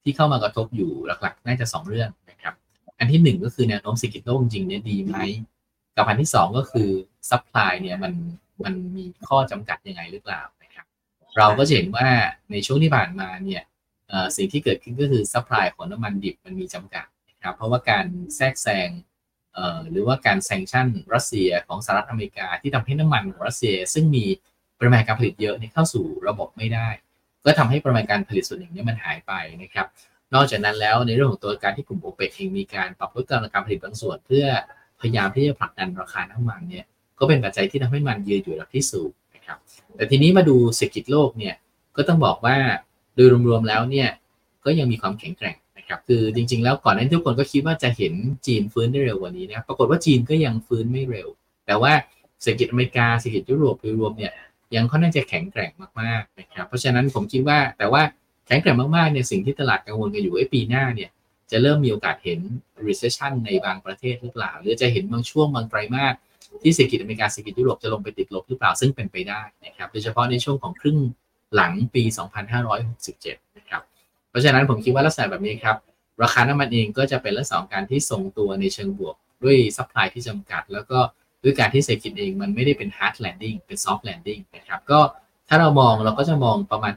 [0.02, 2.54] ที่เข้ามากระทบอยู่หลักๆ น่าจะสองเรื่องนะครับ
[2.98, 5.16] อันที่หนึ่งก็คือแนวโน้มเศรษฐกิจโลกจริงเนี่ยดีไหม
[5.96, 6.90] กับอันที่สองก็คือ
[7.30, 8.12] supply เนี่ยมัน
[8.64, 10.86] มันมีข้อจำกัดยังไงหรือเปล่านะครับ
[11.38, 12.08] เราก็จะเห็นว่า
[12.50, 13.62] ในช่วงที่ผ่านมาเนี่ย
[14.36, 18.06] สิ่งที่เกิดขึ้นก็คือ supply ของน้ำมันดิบมันมีจำกัดนะครับ เพราะว่าการ
[18.36, 18.90] แทรกแซง
[19.90, 24.24] หรือว่าการ sanction รัสเซียของสหรัฐอเมริกาที่ทำให้น้ำมันของรัสเซีย ซึ่งมี
[24.78, 26.88] ปริมาณการผลิตเยอะเข้าสู่ระบบไม่ได้
[27.44, 29.32] ก็ทำให้ปริมาณการผลิตส่วนหนึ่งนี้มันหายไป
[29.62, 29.86] นะครับ
[30.34, 34.46] นอกจากนั้นแล้วในเรื่องของตัวการที่กลุ่มโอเปกเองมีการปรับลดกำลังการผลิตบางส่วน เพื่อ
[35.00, 36.84] พยายามที่จะผลักดันราคาน้ำมันเนี่ย
[37.18, 39.58] ก็เป็นปัจจัยที่ทำให้มันยืนอยู่ระดับที่สูงนะครับ
[39.96, 41.54] แต่ทีนี้มาดูเศรษฐกิจโลกเนี่ย
[41.96, 42.56] ก็ต้องบอกว่า
[43.14, 44.08] โดยรวมๆแล้วเนี่ย
[44.64, 48.14] ก็ยังมีความแข็งแกร่งนะครับคือจริงๆ แล้วก่อนหน้านี้ทุกคนก็คิดว่าจะเห็น
[48.46, 51.28] จีนฟื้นได้เร็วกว่านี้นะครับปรากฏว่าจีนก็ยังฟื้นไม่เร็ว
[51.66, 51.92] แต่ว่า
[52.42, 54.32] เศรษฐกิจอเมริกาเศรษฐกิจยุโรปโดยรวมเนี่ย
[54.74, 58.02] ยังค่อนข้างจะแข็งแกร่งมากๆนะครับเพราะฉะนั้นผมคิดว่าแต่ว่า
[58.46, 61.10] แข็งแกร่งมากๆเนี่ยสิ่งที่ตลาดกังวลกันอยู่ไอ้ปีหน้าเนี่ย
[61.50, 62.40] จะเริ่มมีโอกาสเห็น
[62.86, 66.14] recession ในบางประเทศหรือเปล่า หรือจะเห็นบางช่วงบางไตรมาส
[66.62, 70.98] ที่เศรษฐกิจอเมริกาเศรษฐกิจยุโรปจะลงไปติดลบหรือเปล่าซึ่งเป็นไปได้นะครับโดยเฉพาะในช่วงของครึ่ง
[71.54, 72.02] หลังปี
[72.80, 73.82] 2567 นะครับ
[74.30, 75.76] เพราะฉะนั้นผมคิดว่าลักษณะแบบนี้ครับ
[76.22, 80.98] ราคาน้ำมันเองก็จะเป็นลักษณะการที่ทรงตัวในเชิงบวก ด้วยซัพพลายที่จำกัด แล้วก็
[81.42, 85.00] ด้วยการที่เศรษฐกิจเองมันไม่ได้เป็น hard landing เป็น soft landing นะครับ ก็
[85.48, 86.92] ถ้าเรามองเราก็จะมองประมาณ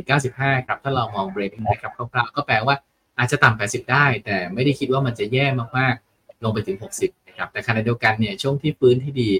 [0.00, 2.76] 75-95 ครับ ถ้าเรามอง break นะครับคร่าวๆก็แปลว่า
[3.18, 5.46] อาจจะต่ำ80 ได้ แต่ไม่ได้คิดว่ามันจะแย่
[5.78, 9.30] มากๆ ลงไปถึง 60นะครับแต่ขณะเดียวกันเนี่ยช่วงที่ฟื้นที่ดี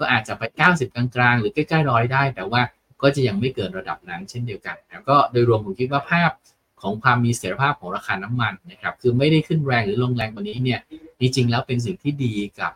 [0.00, 0.42] ก็อาจจะไป
[0.72, 2.62] 90 กลางๆ หรือใกล้ๆร้อยได้ แต่ว่า
[3.02, 6.30] ก็จะยังไม่เกินระดับนั้นเช่นเดียวกันแล้วก็โดยรวมผมคิดว่าภาพ
[6.82, 10.80] ของความมีเสถียรภาพของราคาน้ำมันนะครับคือไม่ได้ขึ้นแรงหรือลงแรงกว่านี้เนี่ย
[11.20, 12.72] จริงๆแล้วเป็นสิ่งที่ดีกับ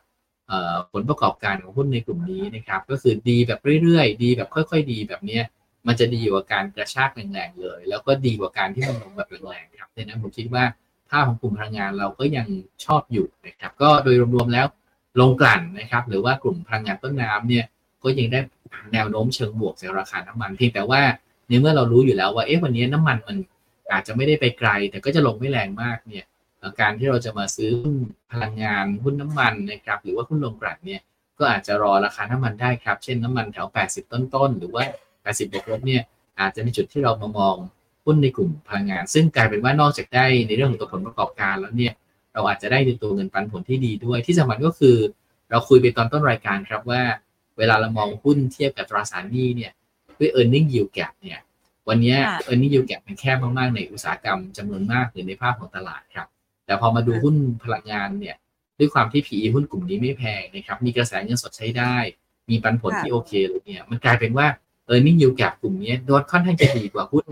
[0.92, 5.40] ผลประกอบการของหุ้นในกลุ่มนี้นะครับก็คือดีแบบเรื่อยๆ ดีแบบค่อย ๆ ดีแบบนี้
[5.86, 10.64] มันจะดีกว่าการกระชากแรงๆเลย แล้วก็ดีกว่าการที่มันลงแบบแรงๆครับดังนั้นผมคิดว่า
[11.10, 12.46] ภาพของกลุ่มพลังงานเราก็ยัง
[12.84, 14.66] ชอบอยู่นะครับ ก็โดยรวมๆแล้ว
[15.20, 17.64] ลงกลั่นนะครับ หรือว่ากลุ่มพลังงานต้นน้ำเนี่ย
[18.02, 18.40] ก็ยังได้
[18.92, 21.00] แนวโน้มเชิงบวกจากราคาน้ำมันเพียงแต่ว่า
[21.48, 23.36] ในเมื่อเรารู้อยู่แล้วว่าเอ๊ะวันนี้น้ำมันมัน
[23.92, 26.24] อาจจะไม่ได้ไปไกล แต่ก็จะลงไม่แรงมากเนี่ย
[26.80, 27.96] การที่เราจะมาซื้อหุ้น
[28.32, 31.00] พลังงานหุ้นน้ำมันนะครับหรือว่าหุ้นลงกลั่นเนี่ย
[31.38, 34.84] ก็อาจจะรอราคาน้ำมันได้ครับ เช่นน้ำมันแถว 80 ต้นๆ หรือว่า
[35.26, 36.02] 80บวกลบเนี่ย
[36.40, 37.56] อาจจะในจุดที่เรามามอง
[38.04, 41.92] หุ้นในกลุ่มพลังงาน ซึ่งกลายเป็นว่านอกจากได้ในเรื่องของตัวผลประกอบการแล้วเนี่ย
[42.32, 44.96] เราอาจจะได้ในตัวเงินปันผลที่ดีด้วย ที่สำคัญก็คือ
[45.50, 47.02] เราคุยไปตอนต้นรายการครับว่า
[47.58, 49.72] เวลาเรามองหุ้นเทียบกับตราสารหนี้เนี่ย
[50.18, 51.38] ด้วย e a r n i n g yield gap เนี่ย
[51.88, 52.14] วันนี้
[52.48, 56.28] e a r n i n g yield gap มันแคบมากๆในอุตสาหกรรมจำนวนมากหรือในภาพของตลาดครับ
[56.66, 58.36] แต่พอมาดูหุ้นพลังงานเนี่ย
[58.78, 61.96] ด้วยความที่ PE หุ้นกลุ่มนี้ไม่แพงนะครับมีกระแสเงินสดใช้ได้
[62.50, 64.46] มีปันผลที่โอเคเลยเนี่ยมันกลายเป็นว่า
[64.92, 67.24] e a r n i n g yield gap กลุ่มนี้โดค่อนข้างจะดีกว่าหุ้น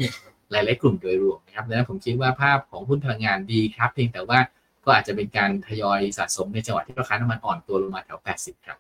[0.51, 4.39] หลายๆกลุ่มโดยรวมนะครับดังนั้นผมคิดว่าภาพของหุ้นพลังงานดีครับ เพียงแต่ว่า
[4.85, 8.79] ก็อาจจะเป็นการทยอยสะสมในจังหวะที่ราคาน้ำมันอ่อนตัวลงมาแถว 80 ครับ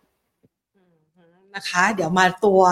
[1.56, 2.62] นะคะ เดี๋ยวมาตัว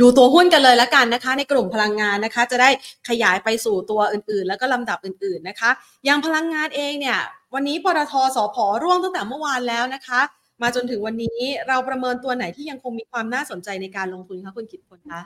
[0.00, 2.70] ดูตัวหุ้นกันเลยละกันนะคะ ในกลุ่มพลังงานนะคะ จะได้
[3.08, 5.70] ขยายไปสู่ตัวอื่นๆ แล้วก็ลำดับอื่นๆนะคะ
[6.04, 7.18] อย่างพลังงานเองเนี่ย
[7.54, 10.20] วันนี้ปตทสพร่วงตั้งแต่เมื่อวานแล้วนะคะ
[10.62, 15.20] มาจนถึงวันนี้เราประเมินตัวไหนที่ยังคงมีความน่าสนใจในการลงทุนคะคุณกิตพลคะ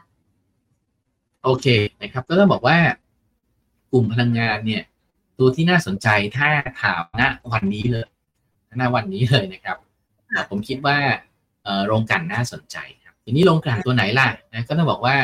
[1.45, 1.67] โอเค
[2.03, 2.79] นะครับ ก็ต้องบอกว่า
[3.93, 4.83] กลุ่มพลังงานเนี่ย
[5.39, 6.49] ตัวที่น่าสนใจถ้า
[6.83, 8.09] ถามณวันนี้เลย
[8.81, 9.77] ณวันนี้เลยนะครับ
[10.51, 10.99] ผมคิดว่า
[11.87, 12.77] โรงกันน่าสนใจ
[13.25, 15.17] ทีนี้โรงกลั่นตัวไหนล่ะนะก็ต้องบอกว่า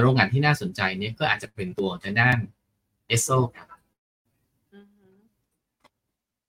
[0.00, 2.38] โรงกลั่นที่น่าสนใจเนี่ยก็อาจจะเป็นตัวทางด้าน
[3.08, 3.66] เอสโซครับ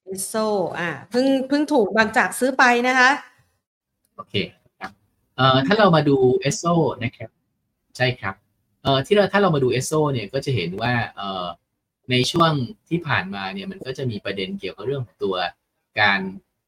[0.05, 0.33] เอสโซ
[0.79, 3.11] อ่าเพิ่งเพิ่งถูกบางจากซื้อไปนะคะ
[4.15, 4.35] โอเค
[4.79, 4.91] ครับ
[5.37, 6.63] เอ่อถ้าเรามาดูเอสโซ
[7.03, 7.29] นะครับ
[7.97, 8.35] ใช่ครับ
[8.83, 11.45] เอ่อที่เราถ้าเรามาดูเอสโซเนี่ยก็จะเห็นว่าเอ่อ
[12.11, 12.51] ในช่วง
[12.89, 15.35] ที่ผ่านมาเนี่ยมันก็จะมีประเด็นเกี่ยวกับเรื่องของตัว
[15.99, 16.19] การ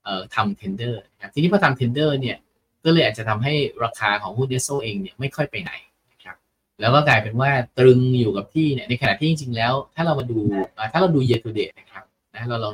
[0.04, 2.38] เอ่อทำ tender ครับทีนี้พอทำ tender เนี่ย
[2.86, 5.72] ก็เลยอาจจะทำให้ราคาของหุ้นเอสโซเองเนี่ยไม่ค่อยไปไหน
[6.12, 6.36] นะครับ
[6.82, 10.40] แล้วก็กลายเป็นว่าตรึงอยู่กับที่เนี่ยในขณะที่จริงๆแล้ว ถ้าเรามาดู
[10.92, 12.04] ถ้าเราดู year to date นะครับ
[12.36, 12.74] นะเราลอง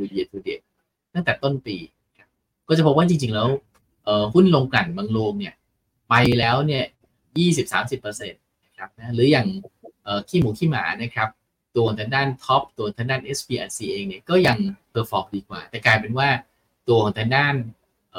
[0.00, 0.64] ดู year to date
[1.14, 1.76] ตั้งแต่ต้นปี
[2.68, 3.48] ก็จะพบว่าจริงๆแล้ว
[4.34, 5.54] หุ้นโรงกลั่นบางโรงเนี่ย
[6.10, 6.84] ไปแล้วเนี่ย
[7.38, 8.39] ยี่สิบสามสิบเปอร์เซ็นต์
[8.80, 9.46] นะครับนะหรืออย่าง
[10.28, 11.28] ขี้หมูขี้หมานะครับ
[11.76, 14.56] ตัวทางด้าน TOP ตัวทางด้าน SPRC เองเนี่ยก็ยัง
[14.90, 16.28] perform ดีกว่า แต่กลายเป็นว่า
[16.88, 17.54] ตัวของทางด้าน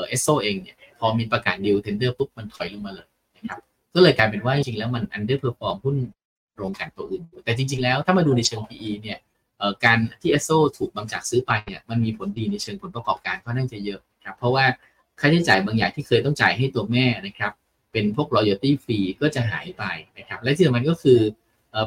[0.08, 3.60] เอสโซเองเนี่ยพอมีประกาศ deal tender ปุ๊บมันถอยลงมาเลยนะครับ
[3.96, 5.96] ก็เลยกลายเป็นว่าจริงๆแล้วมัน underperform หุ้น
[6.56, 9.18] โรงกลั่นตัวอื่น แต่จริงๆแล้วถ้ามาดูในเชิง PE เนี่ย
[9.86, 14.66] การที่เอสโซถูกบางจากซื้อไปเนี่ยมันมีผลดีในเชิงผลประกอบการก็น่าจะเยอะครับเพราะว่า
[15.20, 17.52] ค่าใช้จ่ายบางอย่างที่เคยต้องจ่ายให้ตัวแม่นะครับ
[17.92, 19.84] เป็นพวก royalty fee ก็จะหายไป
[20.18, 21.20] นะครับ และที่สำคัญก็คือ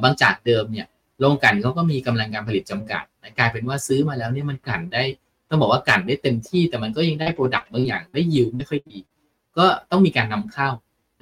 [0.03, 0.87] บางจากเดิมเนี่ย
[1.21, 3.05] โรงกลั่นเขาก็มีกำลังการผลิตจำกัด
[3.39, 5.05] กลายเป็นว่าซื้อมาแล้วเนี่ยมันกลั่นได้
[5.49, 8.99] ต้องบอกว่ากลั่นได้เต็มที่แต่มันก็ยังได้ product บางอย่างได้ yield ไม่ค่อยดี
[9.59, 10.71] ก็ต้องมีการนำเข้า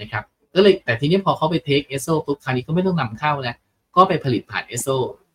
[0.00, 3.56] นะครับก็เลยแต่ทีนี้พอเขาไป take เอสโซปุ๊บคราวนี้ก็ไม่ต้องนำเข้าแล้ว
[3.96, 4.88] ก็ไปผลิตผ่านเอสโซ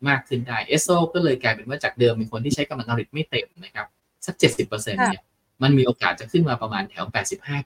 [0.08, 3.88] มากขึ้นได้เอสโซก็เลยกลายเป็นว่าจากเดิมมีคนที่ใช้กำลังการผลิตไม่เต็มนะครับ
[4.26, 5.24] สักเจ็ดสิบเปอร์เซ็นต์เนี่ย
[5.64, 7.06] มันมีโอกาสจะขึ้นมาประมาณแถว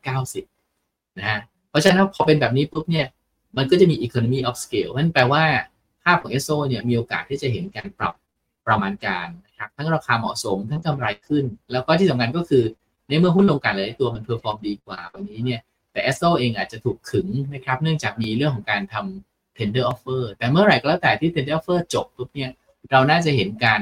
[0.10, 1.40] 85-90นะฮะ
[1.72, 3.08] เพราะฉะนั้นพอเป็นแบบนี้ปุ๊บเนี่ย
[3.58, 5.44] มันก็จะมี economy of scale นั่นแปลว่า
[6.04, 8.14] ภาพของ SO เนี่ยมีโอกาสที่จะเห็นการปรับ
[8.68, 12.64] ประมาณการนะครับทั้งราคาเหมาะสมทั้งกำไรขึ้น แล้วก็ที่สำคัญก็คือ
[13.08, 22.52] ในเมื่อหุ้นลงกันเลยตัวมัน perform ดีกว่าวันนี้เนี่ยแต่ SO เองอาจจะถูกขึงนะครับเนื่องจากมีเรื่องของการทำ tender offer แต่เมื่อไหร่ก็แล้วแต่ที่ tender offer จบปุ๊บเนี่ย
[22.92, 23.82] เราน่าจะเห็นการ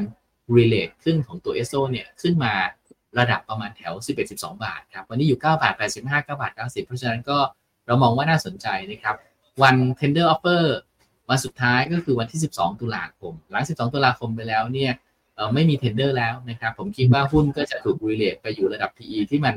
[0.56, 2.54] re-rate ขึ้นของตัว SO เนี่ยขึ้นมา
[3.20, 3.94] ระดับประมาณแถว
[4.30, 7.38] 11-12 บาทครับวันนี้อยู่ 9 บาท 85 9บาท 90 เพราะฉะนั้นก็
[7.90, 9.16] เรามองว่าน่าสนใจนะครับ
[9.62, 10.64] วัน tender offer
[11.30, 14.92] วันสุดท้ายก็คือวันที่ 12 ตุลาคม หลัง 12 ตุลาคมไปแล้วเนี่ย
[15.54, 19.56] ไม่มี tender แล้วนะครับ ผมคิดว่าหุ้นก็จะถูก relate ไปอยู่ระดับ PE ที่มัน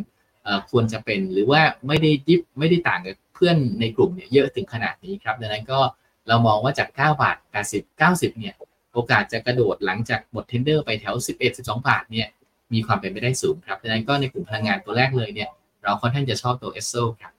[0.71, 5.81] ควรจะเป็นหรือว่าไม่ได้ดิฟไม่ได้ต่างกับเพื่อนในกลุ่มเนี่ยเยอะถึงขนาดนี้ครับดังนั้นก็
[6.29, 7.37] เรามองว่าจาก 9 บาท
[7.71, 8.55] 80 90 เนี่ย
[8.95, 12.29] โอกาสจะกระโดดหลังจากหมด tender ไปแถว 11 12 บาท เนี่ย
[12.73, 15.49] มีความเป็นไปได้สูงครับดังนั้นก็ในกลุ่มพลังงานตัวแรกเลยเนี่ย
[15.83, 17.33] เราค่อนข้างจะชอบตัวเอสโซครับ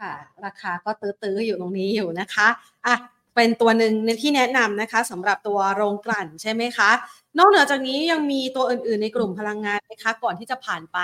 [0.00, 0.12] ค่ะ
[0.44, 2.48] ราคาก็ตื้อๆอยู่ตรงนี้อยู่นะคะ
[2.86, 2.96] อะ
[3.34, 6.90] เป็นตัวหนึ่งที่แนะนำนะคะสำหรับตัวโรงกลั่นใช่ไหมคะ
[7.38, 10.98] นอกเหนือจากนี้ยังมีตัวอื่นๆในกลุ่มพลังงานไหมคะก่อนที่จะผ่านไป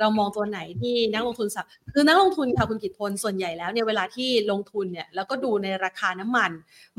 [0.00, 6.50] เรามองตัวไหนที่นักลงทุนสักคือนักลงทุนค่ะคุณกิตพลส่วนใหญ่แล้วเนี่ยเวลาที่ลงทุนเนี่ยแล้วก็ดูในราคาน้ำมัน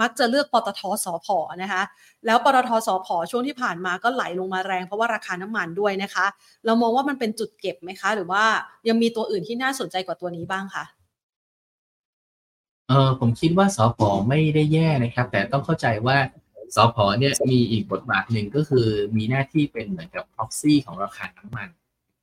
[0.01, 1.27] มักจะเลือกปตทสพ
[1.61, 1.83] นะคะ
[2.25, 6.25] แล้วปตทสพช่วงที่ผ่านมาก็ไหลลงมาแรงเพราะว่าราคาน้ำมันด้วยนะคะ
[6.65, 8.43] เรามองว่ามันเป็นจุดเก็บไหมคะ หรือว่า
[8.87, 10.85] ยังมีตัวอื่นที่น่าสนใจกว่าตัวนี้บ้างคะ
[12.89, 16.17] เออผมคิดว่าสพไม่ได้แย่นะครับ แต่ต้องเข้าใจว่า
[16.75, 21.69] สพเนี่ยมีอีกบทบาทหนึ่งก็คือมีหน้าที่เป็นเหมือนกับ proxy ของราคาน้ำมัน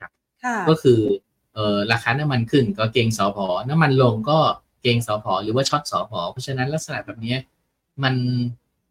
[0.01, 0.11] ครับ
[0.69, 1.01] ก็คือ
[1.55, 4.39] เออราคาน้ำมันขึ้นก็เก่งสพน้ำมันลงก็
[4.83, 7.37] เก่งสพหรือว่าช็อตสพเพราะฉะนั้นลักษณะแบบนี้
[8.03, 8.15] มัน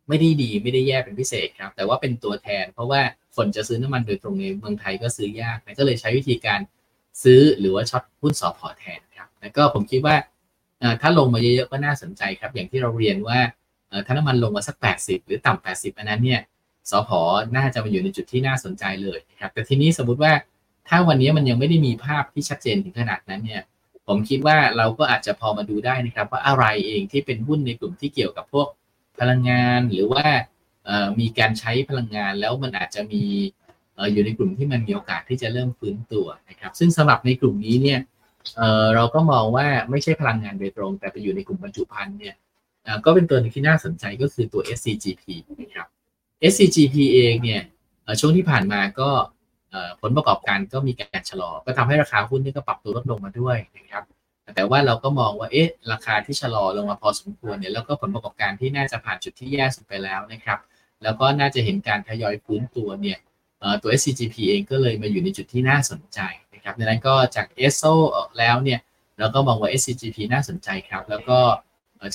[0.07, 3.01] ไม่ได้ดีไม่ได้แย่เป็นพิเศษครับ แต่ว่าเป็นตัวแทน เพราะว่า
[3.35, 6.59] คนจะซื้อน้ำมันโดยตรงในเมืองไทยก็ซื้อยากก็เลยใช้วิธีการ
[7.23, 10.15] ซื้อหรือว่าช็อตหุ้นสพแทนครับแล้วก็ผมคิดว่า
[11.01, 13.39] ถ้าลงมาเยอะๆก็น่าสนใจครับ อย่างที่เราเรียนว่า
[14.05, 16.41] ถ้าน้ำมันลงมาสัก 80 หรือต่ำ80 อันนั้นเนี่ย
[16.91, 17.09] สพ
[17.57, 20.33] น่าจะมาอยู่ในจุดที่น่าสนใจเลยครับแต่ทีนี้สมมติว่า
[20.87, 23.61] ถ้าวันนี้มันยังไม่ได้มีภาพที่ชัดเจนถึงขนาดนั้นเนี่ย
[24.07, 28.67] ผมคิดว่าเราก็อาจจะพอมาดูได้นะครับ ว่าอะไรเองที่เป็นหุ้นในกลุ่มที่เกี่ยวกับพวก
[29.19, 30.25] พลังงานหรือว่า
[31.19, 33.23] มีการใช้พลังงานแล้วมันอาจจะมี
[34.11, 37.99] อยู่ในกลุ่มที่มันมีโอกาสที่จะเริ่มฟื้นตัวนะครับ ซึ่งสำหรับในกลุ่มนี้เนี่ย
[38.95, 42.35] เราก็มองว่าไม่ใช่พลังงานโดยตรง แต่ไปอยู่ในกลุ่มบรรจุภัณฑ์เนี่ย
[43.05, 45.23] ก็เป็นตัวนึงที่น่าสนใจก็คือตัว SCGP
[45.61, 45.87] นะครับ
[46.51, 47.61] SCGP เองเนี่ย
[48.19, 49.09] ช่วงที่ผ่านมาก็
[50.01, 54.03] ผลประกอบการก็มีการชะลอ ก็ทำให้ราคาหุ้นนี่ก็ปรับตัวลดลงมาด้วยนะครับ
[54.55, 60.59] แต่ว่าเราก็มองว่าเอ๊ะราคาที่ชะลอลงมาพอสมควรเนี่ยแล้วก็ผลประกอบการที่น่าจะผ่านจุดที่แย่สุดไปแล้วนะครับ
[61.03, 63.17] แล้วก็น่าจะเห็นการทยอยฟื้นตัวเนี่ย
[63.81, 66.19] ตัว SCGP เองก็เลยมาอยู่ในจุดที่น่าสนใจ
[66.63, 67.93] ครับดังนั้นก็จาก ESO
[68.39, 68.79] แล้วเนี่ย
[69.19, 71.39] เราก็มองว่า SCGP น่าสนใจครับ แล้วก็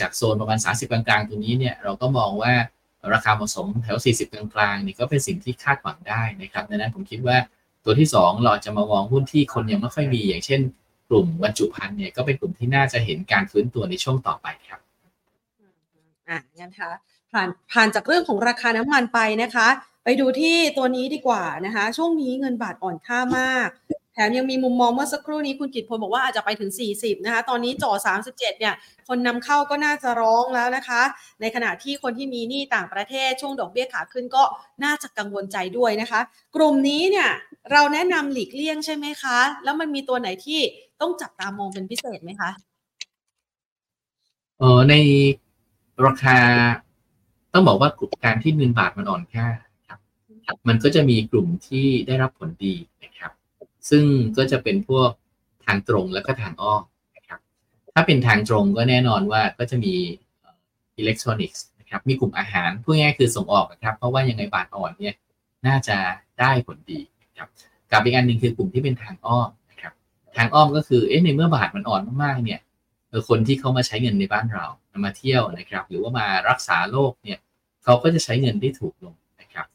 [0.01, 2.53] จากโซนประมาณ 30 กลางๆ ตรงนี้เนี่ยเราก็มองว่า
[3.15, 7.37] ราคาเหมาะสมแถว 40 กลางๆนี่ก็เป็นสิ่งที่คาดหวังได้นะครับดังนั้นผมคิดว่า
[7.85, 10.61] ตัวที่ 2 เราจะมามองหุ้นที่คนยังไม่ค่อยมี อย่างเช่น
[11.09, 14.81] กลุ่มบรรจุภัณฑ์เนี่ยก็เป็นกลุ่มที่น่าจะเห็นการฟื้นตัวในช่วงต่อไปครับ
[16.29, 16.91] อะงั้นคะ
[17.33, 19.69] ผ่านผ่านจากเรื่องของราคาน้ำมันไปนะคะ
[20.05, 23.69] ไปดูที่ตัวนี้ดีกว่านะคะ ช่วงนี้เงินบาทอ่อนค่ามาก
[24.15, 28.75] แถมยังมีมุมมองเมื่อสักครู่นี้คุณกิตพลบอกว่าอาจจะไปถึง 40 นะคะ ตอนนี้จ่อ 37 เนี่ย
[29.09, 31.03] คนนำเข้าก็น่าจะร้องแล้วนะคะ
[31.41, 34.43] ในขณะที่คนที่มีหนี้ต่างประเทศช่วงดอกเบี้ยขาขึ้นก็
[34.85, 36.21] น่าจะกังวลใจด้วยนะคะ
[36.57, 37.31] กลุ่มนี้เนี่ย
[37.73, 40.61] เราแนะนำหลีกเลี่ยงใช่ไหมคะ แล้วมันมีตัวไหนที่
[41.01, 42.51] ต้องจับตามองเป็นพิเศษไหมคะ
[44.59, 44.95] เออใน
[46.07, 46.39] ราคา
[47.53, 49.47] ต้องบอกว่ากลุ่มการที่เงินบาทมันอ่อนค่า
[49.89, 49.99] ครับ
[50.69, 52.75] มันก็จะมีกลุ่มที่ได้รับผลดี
[53.05, 53.33] นะครับ
[53.91, 54.05] ซึ่ง
[54.37, 55.11] ก็จะเป็นพวก
[55.65, 56.83] ทางตรงแล้วก็ทางอ้อม
[57.17, 57.41] นะครับ
[57.95, 59.95] ถ้าเป็นทางตรงก็แน่นอนว่าก็จะมี
[60.99, 65.15] อิเล็กทรอนิกส์นะครับ มีกลุ่มอาหารพูดง่ายคือส่งออกนะครับ เพราะว่ายังไงบาทอ่อนเนี่ย
[65.67, 65.97] น่าจะ
[66.41, 67.01] ได้ผลดี
[67.39, 67.49] ครับ
[67.93, 69.93] กับอีกอันหนึ่งคือกลุ่มที่เป็นทางอ้อมนะครับ
[70.37, 72.61] ทางอ้อมก็คือเอ๊ะในเมื่อบาทมันอ่อนมากๆเนี่ย
[73.29, 74.67] คนที่เขามาใช้เงินในบ้านเรา
[75.05, 77.39] มาเที่ยวนะครับ หรือว่ามารักษาโรคเนี่ย
[77.85, 79.67] เขาก็จะใช้เงินได้ถูกลงนะครับ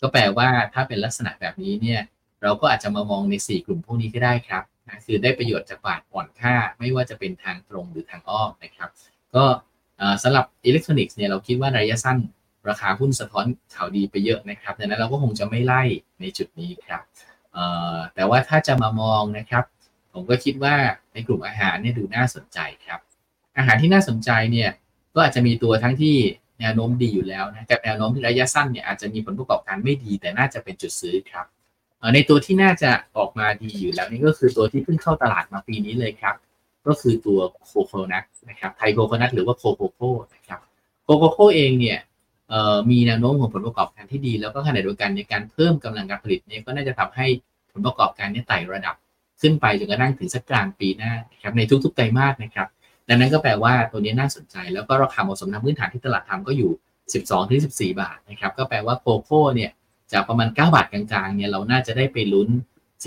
[0.00, 2.00] ก็แปลว่าถ้าเป็นลักษณะแบบนี้เนี่ย
[2.42, 8.90] เราก็อาจจะมามองใน 4 กลุ่มพวกนี้ก็ได้ครับนะคือได้ประโยชน์จากบาทอ่อนค่า ไม่ว่าจะเป็นทางตรงหรือทางอ้อมนะครับ
[9.34, 9.44] ก็
[10.22, 12.18] สำหรับอิเล็กทรอนิกส์เนี่ยเราคิดว่าระยะสั้น
[12.68, 15.82] ราคาหุ้นสะท้อนข่าวดีไปเยอะนะครับดังนั้นเราก็คงจะไม่ไล่
[16.20, 17.02] ในจุดนี้ครับ
[18.14, 19.64] แต่ว่าถ้าจะมามองนะครับ
[20.12, 20.74] ผมก็คิดว่า
[21.12, 23.00] ในกลุ่มอาหารเนี่ยดูน่าสนใจครับ
[23.58, 24.70] อาหารที่น่าสนใจเนี่ย
[25.14, 26.16] ก็อาจจะมีตัวทั้งที่
[26.60, 31.46] แนวโน้มดีอยู่แล้วนะแต่แนวโน้มที่ระยะสั้นเนี่ยอาจจะมีผลประกอบการไม่ดี แต่น่าจะเป็นจุดซื้อครับ
[32.14, 36.34] ในตัวที่น่าจะออกมาดีอยู่แล้วนี่ก็คือตัวที่เพิ่งเข้าตลาดมาปีนี้เลยครับ
[36.86, 40.60] ก็คือตัวโคโคนัทนะครับไทโคโคนัทหรือว่าโคโคโค่นะครับ
[41.04, 41.98] โคโคโค่เองเนี่ย
[42.90, 47.26] มีแนวโน้มของผลประกอบการที่ดี แล้วก็ขณะเดียวกันในการเพิ่มกำลังการผลิตเนี่ยก็น่าจะทำให้
[47.72, 48.94] ผลประกอบการนี้ไต่ระดับ
[49.40, 52.68] ขึ้นไปจนกระทั่งถึงสักกลางปีหน้าครับในทุกๆไตรมาสนะครับ
[53.08, 56.70] ดังนั้นก็แปลว่าตัวนี้น่าสนใจ แล้วก็ราคาเหมาะสมทางพื้นฐานที่ตลาดทำก็อยู่
[57.10, 59.70] 12ถึง14 บาทนะครับก็แปลว่าโคโค่เนี่ย
[60.12, 62.48] จากประมาณ 9 บาทกลางๆเนี่ยเราน่าจะได้ไปลุ้น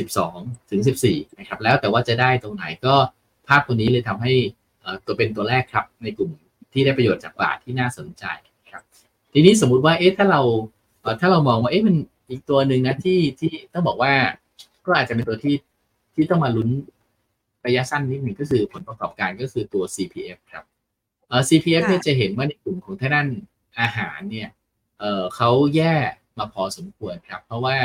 [0.08, 2.96] 12 ถึง 14 นะครับ แล้วแต่ว่าจะได้ตรงไหนก็
[3.48, 4.34] ภาพตัวนี้เลยทำให้
[5.06, 6.32] ตัวเป็นตัวแรกครับ ในกลุ่ม
[6.74, 8.26] ที่ได้ประโยชน์จากบาทที่น่าสนใจ
[9.34, 10.42] ทีนี้สมมุติว่าเอ๊ะถ้าเรา
[11.20, 11.96] ถ้าเรามองว่าเอ๊ะมัน
[12.30, 14.14] อีกตัวหนึ่งนะที่ที่ต้องบอกว่า
[14.86, 15.56] ก็อาจจะเป็นตัวที่
[16.16, 16.70] ที่ต้องมาลุ้น
[17.66, 20.66] ระยะสั้นนิดหนึ่งก็คือผลประกอบการก็คือตัว CPF ครับ
[21.28, 23.28] เอ่อ CPF เนี่ยจะเห็นว่าในกลุ่มของท่าด้าน
[23.80, 24.50] อาหารเนี่ย
[25.00, 25.96] เอ่อเขาแย่
[26.40, 27.76] มาพอสมควรครับ เพราะว่า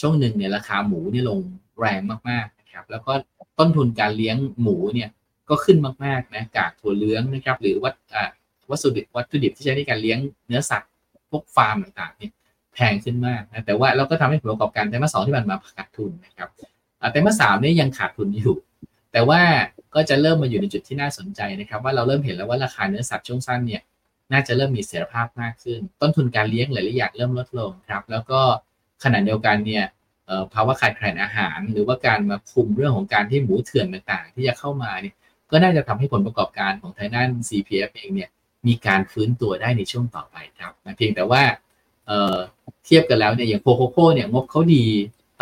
[0.00, 1.40] ช่วงหนึ่งเนี่ยราคาหมูเนี่ยลง
[1.80, 3.12] แรงมากๆนะครับ แล้วก็
[3.58, 5.08] ต้นทุนการเลี้ยงหมูเนี่ย
[5.48, 7.94] ก็ขึ้นมากๆนะกากถั่วเลี้ยงนะครับ หรือวัต
[8.70, 10.90] วัตถุดิวัตถุดิบที่ใช้ในการเลี้ยงเนื้อสัตว์
[11.30, 12.32] พวกฟาร์มต่างๆเนี่ย
[12.74, 16.48] แพงขึ้นมากนะแต่ว่าเราก็ทำให้ผลประกอบการไตรมาสสองที่ผ่านมาขาดทุนนะครับ
[17.10, 18.56] ไตรมาสสามนี่ยังขาดทุนอยู่
[19.12, 19.40] แต่ว่า
[19.94, 23.82] ก็จะเริ่มมาอยู่ในจุดที่น่าสนใจนะครับ ว่าเราเริ่มเห็นแล้วว่าราคาเนื้อสัตว์ช่วงสั้นเนี่ย
[24.32, 28.40] น่าจะเริ่มมีเสถียรภาพมากขึ้น ต้นทุนการเลี้ยงหลายๆอย่างเริ่มลดลงครับ แล้วก็
[29.04, 29.84] ขณะเดียวกันเนี่ย
[30.54, 35.14] ภาวะขาดแคลนอาหาร หรือว่าการมาคุมเรื่องของการที่หมูเถื่อนต่างๆ ที่จะเข้ามาเนี่ย
[35.50, 38.30] ก็น่าจะทำให้ผลประกอบการของไทยนั่น CPF เองเนี่ย
[38.66, 41.42] มีการฟื้นตัวได้ในช่วงต่อไปครับเพียงแต่ว่า
[42.06, 44.84] เเทียบกันแล้วเนี่ยอย่างโคโคโค่เนี่ยงบเขาดี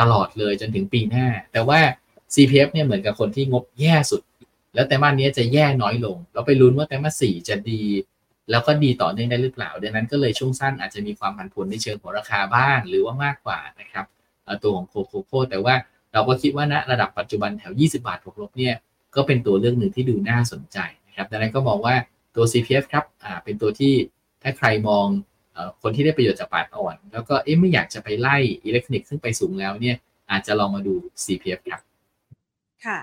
[0.00, 1.80] ตลอดเลยจนถึงปีหน้า แต่ว่า
[2.34, 4.22] CPF เนี่ยเหมือนกับคนที่งบแย่สุด
[4.74, 7.82] แล้วแต่มานี้จะแย่น้อยลง เราไปลุ้นว่าแต่มาสี่จะดี
[8.50, 14.06] แล้วก็ดีต่อเนื่องได้หรือเปล่า ดังนั้นก็เลยช่วงสั้นอาจจะมีความผันผวนในเชิงของราคาบ้างหรือว่ามากกว่านะครับ
[14.62, 15.74] ตัวของโคโคโค่แต่ว่า
[16.12, 18.74] เราก็คิดว่าณระดับปัจจุบันแถว 20 บาทบวกลบเนี่ย
[19.14, 21.94] ก็เป็นตัวเลือกหนึ่งที่ดูน่าสนใจนะครับดังนั้นก็มองว่า
[22.36, 23.94] ตัว CPF ครับอ่าเป็นตัวที่
[24.42, 25.06] ถ้าใครมอง
[25.82, 29.96] คนที่ได้ประโยชน์จากปาดอ่อน แล้วก็เอ๊ะไม่อยากจะไปไล่อิเล็กทรอนิกส์ซึ่งไปสูงแล้วเนี่ย
[30.30, 31.80] อาจจะลองมาดู CPF ครับ
[32.84, 32.98] ค่ะ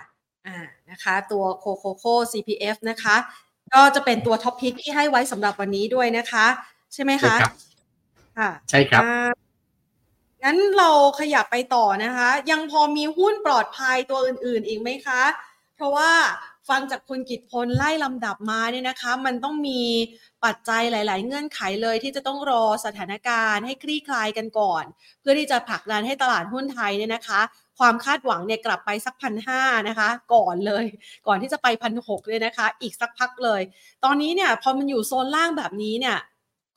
[0.48, 0.58] อ่า
[0.90, 3.16] นะคะ ตัวโคโคโค่ CPF นะคะ
[3.74, 6.46] ก็จะเป็นตัว top pick ที่ให้ไว้สำหรับวันนี้ด้วยนะคะ
[6.94, 7.36] ใช่ไหมคะ
[8.38, 9.04] ค่ะใช่ครับ
[10.44, 15.24] งั้นเราขยับไปต่อนะคะ ยังพอมีหุ้นปลอดภัยตัวอื่นๆอีกไหมคะ
[15.76, 16.12] เพราะว่า
[16.72, 19.82] ฟังจากคุณกิตพลไล่ลำดับมาเนี่ยนะคะ มันต้องมี
[20.46, 24.84] ปัจจัยหลาย ๆ เงื่อนไขเลยที่จะต้องรอสถานการณ์ให้คลี่คลายกันก่อน
[25.22, 27.40] เพื่อที่จะผลักดันให้ตลาดหุ้นไทยเนี่ยนะคะ
[27.80, 30.86] ความคาดหวังเนี่ยกลับไปสักพันห้านะคะ ก่อนเลย
[31.28, 33.62] ก่อนที่จะไปพันหกเลยนะคะ อีกสักพักเลย
[34.04, 36.18] ตอนนี้เนี่ยพอมันอยู่โซนล่างแบบนี้เนี่ย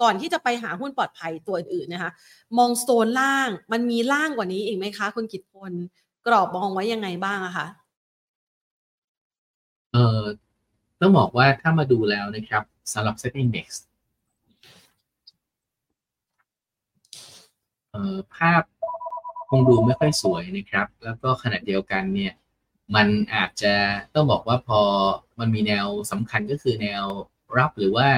[0.02, 2.10] ก่อนที่จะไปหาหุ้นปลอดภัยตัวอื่นนะคะ
[2.58, 5.72] มองโซนล่างมันมีล่างกว่านี้อีกไหมคะ คุณกิตพล
[6.26, 7.66] กรอบมองไว้ยังไงบ้างอะคะ
[9.94, 10.24] เอ่อ
[11.00, 13.66] ต้องบอกว่าถ้ามาดูแล้วนะครับสำหรับ Set Index
[17.90, 18.62] เอ่อภาพ
[19.50, 22.32] คงดูไม่ค่อยสวยนะครับ แล้วก็ขณะเดียวกันเนี่ย
[22.94, 23.74] มันอาจจะ
[24.14, 24.80] ต้องบอกว่าพอ
[25.40, 27.04] มันมีแนวสำคัญก็คือแนว
[27.58, 28.08] รับหรือว่า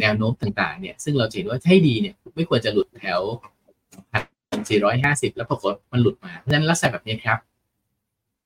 [0.00, 3.20] แนวโน้มต่างๆเนี่ยซึ่งเราเห็นว่าให้ดีเนี่ยไม่ควรจะหลุดแถว
[4.50, 7.38] 450 แล้วปรากฏมันหลุดมาเพราะฉะนั้นลักษณะแบบนี้ครับ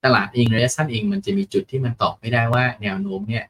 [0.07, 3.45] ตลาดเองระยะสั้นเองมันจะมีจุดที่มันตอบไม่ได้ว่าแนวโน้มเนี่ย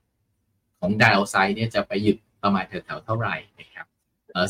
[0.80, 3.86] ของดาวไซด์เนี่ยจะไปหยุดประมาณแถวๆเท่าไหร่นะครับ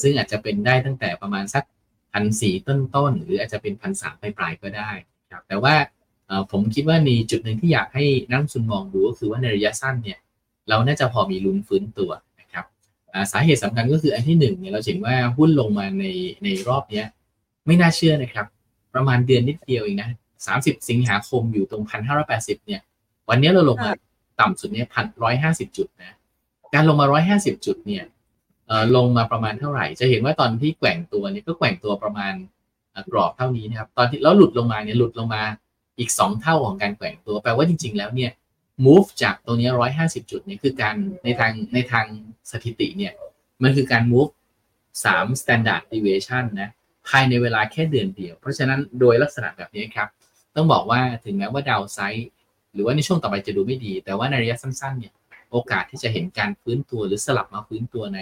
[0.02, 1.64] ซึ่งอาจจะเป็นได้ตั้งแต่ประมาณสัก
[2.12, 4.90] พันสี่ต้นๆหรืออาจจะเป็นพันสามปลายๆก็ได้
[5.30, 5.74] ครับแต่ว่า
[6.50, 10.18] ผมคิดว่ามีจุดหนึ่งที่อยากให้นักลงทุนมองดูก็คือว่าในระยะสั้นเนี่ย
[10.68, 12.64] เราน่าจะพอมีลุ้นฟื้นตัวนะครับ
[13.32, 16.04] สาเหตุสำคัญก็คืออันที่หนึ่งเนี่ยเราเห็นว่าหุ้นลงมาใน
[16.44, 17.02] ในรอบเนี้
[17.66, 18.46] ไม่น่าเชื่อนะครับ
[18.94, 20.10] ประมาณเดือนนิดเดียวเองนะ
[20.44, 21.82] 30 สิงหาคมอยู่ตรง
[22.24, 22.80] 1,580 เนี่ย
[23.28, 23.92] วันนี้เราลงมา
[24.40, 26.12] ต่ำสุดเนี่ยพันร้อยห้าสิบจุดนะ
[26.74, 28.04] การลงมาร้อยห้าสิบจุดเนี่ย
[28.96, 32.34] ลงมาประมาณเท่าไหร่ จะเห็นว่าตอนที่แกว่งตัวเนี่ยก็แกว่งตัวประมาณ
[33.12, 35.42] กรอบเท่านี้นะครับ ตอนที่แล้วหลุดลงมาเนี่ยหลุดลงมา
[35.98, 38.30] อีก 2 เท่าของการแกว่งตัว แปลว่าจริง ๆ แล้วเนี่ย
[38.86, 39.70] move จากตรงนี้
[40.00, 42.06] 150จุดเนี่ยคือการในทางในทาง
[42.50, 43.12] สถิติเนี่ย
[43.62, 44.30] มันคือการ move
[45.04, 46.70] 3 standard deviation นะ
[47.08, 50.08] ภายในเวลาแค่เดือนเดียว เพราะฉะนั้นโดยลักษณะแบบนี้ครับ
[50.56, 52.28] ต้องบอกว่าถึงแม้ว่าดาวไซด์
[52.72, 55.12] หรือว่าในช่วงต่อไปจะดูไม่ดี แต่ว่าในระยะสั้นๆเนี่ย
[55.50, 58.20] โอกาสที่จะเห็นการฟื้นตัวหรือสลับมาฟื้นตัวใน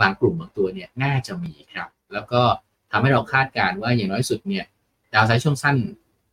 [0.00, 2.42] บางกลุ่มบางตัวเนี่ยน่าจะมีครับ แล้วก็
[2.92, 4.64] ทำให้เราคาดการว่าอย่างน้อยสุดเนี่ย
[5.14, 5.76] ดาวไซด์ช่วงสั้น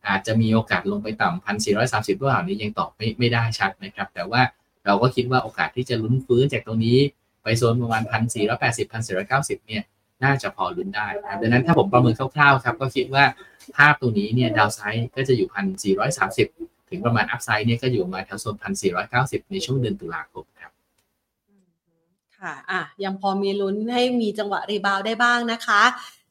[0.08, 4.42] อาจจะมีโอกาสลงไปต่ำพันสี่ร้อยสามสิบหรือเปล่านี้ยังตอบไม่ไม่ได้ชัดนะครับ แต่ว่า
[4.86, 6.98] เราก็คิดว่าโอกาสที่จะลุ้นฟื้นจากตรงนี้
[7.42, 9.82] ไปโซนประมาณพันสี่ร้อยแปดสิบพันสี่ร้อยเก้าสิบเนี่ย
[10.24, 13.24] น่าจะพอลุ้นได้ครับดังนั้นถ้าผมประเมินคร่าวๆครับก็คิดว่า
[13.76, 16.46] ภาพตรงนี้เนี่ยดาวไซด์ก็จะอยู่พันสี่ร้อยสามสิบ
[16.90, 20.72] ถึงประมาณอัพไซด์เนี่ยก็อยู่มาแถวโซนพันสี่ร้อยเก้าสิบในช่วงเดือนตุลาคมครับ
[22.38, 25.82] ค่ะอะยังพอมีลุ้นให้มีจังหวะรีบาวได้บ้างนะคะ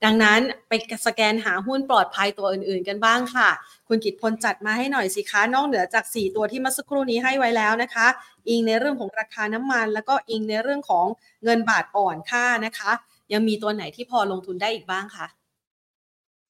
[0.05, 0.71] ดังนั้นไป
[1.07, 3.49] สแกนหาหุ้นปลอดภัยตัวอื่นๆกันบ้างค่ะ
[3.87, 8.07] คุณกิตพลจัดมาให้หน่อยสิคะนอกเหนือจาก 4 ตัวที่เมื่อสักครู่นี้ให้ไว้แล้วนะคะ
[8.49, 11.05] อิงในเรื่องของราคาน้ำมัน แล้วก็อิงในเรื่องของ
[11.43, 12.91] เงินบาทอ่อนค่านะคะ
[13.33, 15.27] ยังมีตัวไหนที่พอลงทุนได้อีกบ้างคะ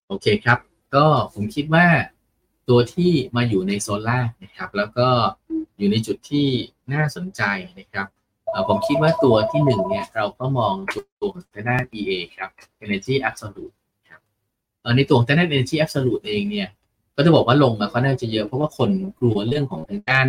[0.07, 1.87] โอเคครับ ก็ผมคิดว่า
[2.69, 5.07] ตัวที่มาอยู่ในโซนล่างนะครับ แล้วก็
[5.77, 6.47] อยู่ในจุดที่
[6.93, 7.41] น่าสนใจ
[7.79, 8.07] นะครับ
[8.67, 10.75] ผมคิดว่าตัวที่หนึ่งเนี่ยเราก็มอง
[11.19, 12.49] ตัวของทางด้าน EA ครับ
[12.85, 13.73] Energy Absolute
[14.09, 14.21] ครับ
[14.97, 16.69] ในตัวของทางด้าน Energy Absolute เองเนี่ย
[17.15, 20.27] ก็จะบอกว่าลงมาค่อนข้างจะเยอะเพราะว่าคนกลัวเรื่องของทางด้าน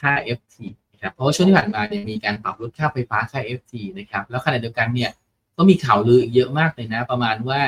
[0.00, 0.56] ค่า FT
[0.92, 5.10] นะครับเพราะว่าช่วงที่ผ่านมาเนี่ยมีการปรับลดค่าไฟฟ้าค่า FT นะครับ แล้วขณะเดียวกันเนี่ย
[5.56, 7.60] ก็มีข่าวลือเยอะมากเลยนะ ประมาณว่า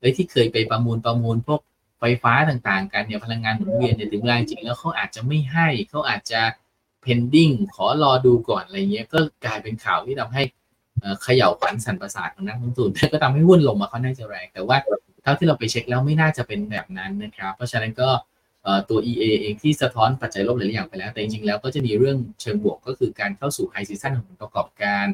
[0.00, 1.60] เอ้ยที่เคยไปประมูลประมูลพวก
[2.00, 6.40] ไฟฟ้าต่างๆ กันเนี่ยพลังงานหมุนเวียนเนี่ยถึงเวลาจริงแล้วเขาอาจจะไม่ให้เขาอาจจะ
[7.04, 10.42] pending ขอรอดูก่อนอะไรเงี้ยก็กลายเป็นข่าวที่ทำให้
[11.22, 14.76] เขย่าขวัญสันประสาทของนักลงทุนก็ทำให้หุ้นลงมาค่อนข้าจะแรง แต่ว่า
[15.22, 18.10] เท่าที่เราไปเช็คแล้วไม่น่าจะเป็นแบบนั้นนะครับ เพราะฉะนั้นก็
[18.88, 25.06] ตัว EA เองที่สะท้อนปัจจัยลบหลายอย่างไปแล้ว แต่จริงๆแล้วก็จะมีเรื่องเชิงบวกก็คือการเข้าสู่ไฮซีซั่นของประกอบการ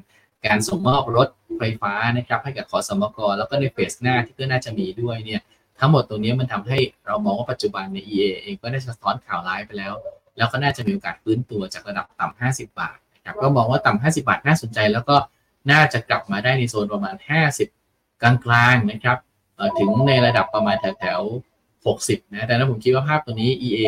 [0.46, 1.28] การส่งมอบรถ
[1.58, 5.40] ไฟฟ้านะครับให้กับขอสมกแล้วก็ในเฟสหน้าที่ก็น่าจะมีด้วยเนี่ย
[5.78, 9.92] ทั้งหมดตรงนี้มันทำให้เรามองว่าปัจจุบันใน EA เองก็ได้สะท้อนข่าวร้ายไปแล้ว
[10.36, 15.16] แล้วก็น่าจะมีโอกาสฟื้นตัวจากระดับต่ำ50 บาทนะครับก็มองว่าต่ำ50 บาทน่าสนใจ แล้วก็
[15.70, 17.14] น่าจะกลับมาได้ในโซนประมาณ
[17.68, 19.18] 50 กลางๆนะครับ
[19.78, 23.80] ถึงในระดับประมาณแถวๆ60นะแต่ถ้าผมคิดว่าภาพตัวนี้ EA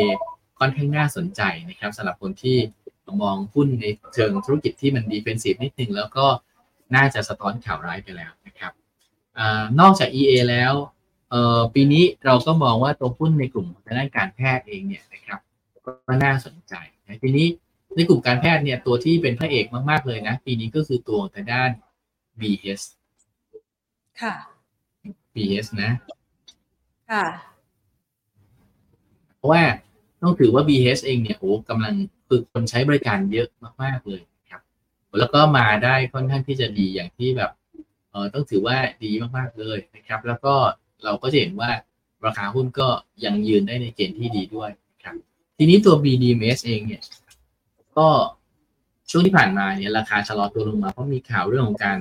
[0.59, 2.57] ค่อนข้างน่าสนใจนะครับสำหรับคนที่
[3.21, 6.25] มองหุ้นในเชิงธุรกิจที่มันดีเฟนซีฟนิดนึงแล้วก็
[6.95, 8.73] น่าจะสะท้อนข่าวร้ายไปแล้วนะครับ
[9.37, 9.39] อ
[9.79, 10.73] นอกจาก EA แล้ว
[11.29, 15.39] เอ่อปีนี้เราก็มองว่าตัวหุ้นในกลุ่มทางด้านการแพทย์เองเนี่ยนะครับ
[15.85, 16.73] ก็น่าสนใจ
[17.07, 17.47] นะทีนี้
[17.95, 21.69] ในกลุ่มการแพทย์เนี่ยตัวที่เป็นพระเอกมาก ๆ เลยนะ ปีนี้ก็คือตัวทางด้าน
[22.39, 22.81] BS
[24.21, 24.33] ค่ะ
[25.33, 25.91] BS นะ
[27.11, 27.25] ค่ะ
[29.37, 29.63] เพราะว่า
[30.21, 31.93] ต้องถือว่า BS เองเนี่ยโอ้กำลัง
[32.27, 33.47] คือคนใช้บริการเยอะ
[33.83, 34.61] มากๆเลยครับ
[35.19, 37.51] แล้วก็มาได้ค่อนข้างที่จะดีอย่างที่แบบ
[38.11, 40.53] เออต้องถือว่าดีมากๆเลยนะครับ แล้วก็
[41.03, 41.71] เราก็จะเห็นว่า
[42.25, 42.87] ราคาหุ้นก็
[43.25, 44.71] ยังยืนได้ในเกณฑ์ที่ดีด้วย
[45.03, 45.15] ครับ
[45.57, 47.01] ทีนี้ตัว BDMs เองเนี่ย
[47.97, 48.07] ก็
[49.09, 51.99] ช่วงที่ผ่านมาเนี่ยราคาชะลอตัวลงมาเพราะมีข่าวเรื่องของการ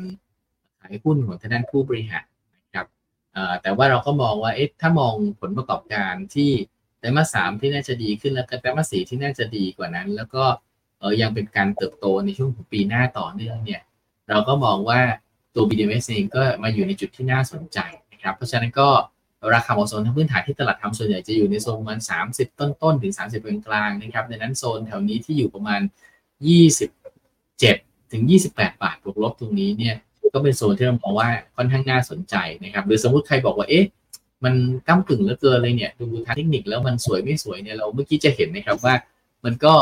[0.80, 2.26] ขายหุ้นของทางด้านผู้บริหาร
[2.64, 2.87] นะครับ
[3.62, 6.50] แต่ว่าเราก็มองว่าเอ๊ะถ้ามองผลประกอบการที่
[7.04, 10.44] ตรมาสสามที่น่าจะดีขึ้นแล้วก็ไตรมาสสี่ที่น่าจะดีกว่านั้น แล้วก็
[10.98, 13.82] เออยังเป็นการเติบโตในช่วงของปีหน้าต่อเนื่องเนี่ย
[14.28, 15.00] เราก็มองว่า
[15.54, 17.78] ตัว BDMs เองก็มาอยู่ในจุดที่น่าสนใจ
[18.12, 18.88] นะครับเพราะฉะนั้นก็
[19.54, 21.98] ราคาเหมาะสมทางพื้นฐานที่ตลาดทำส่วนใหญ่จะอยู่ในโซนประมาณ
[22.30, 25.80] 30 ต้นๆ ถึง 30เป็นกลางนะครับในนั้นโซนแถวนี้ที่อยู่ประมาณ
[27.16, 28.22] 27 ถึง
[28.54, 29.96] 28 บาทบวกลบตรงนี้เนี่ย
[30.34, 33.85] ก็เป็นโซนที่เรามองว่าค่อนข้างน่าสนใจนะครับหรือสมมติใครบอกว่าเอ๊ะ
[34.44, 34.54] มัน
[34.88, 38.94] ก้ากึ่งเหลือเกินเลยเนี่ยดูทางเทคนิคแล้วมันสวยไม่สวยเนี่ยเราเมื่อกี้จะเห็นนะครับว่า
[39.44, 39.74] มันก็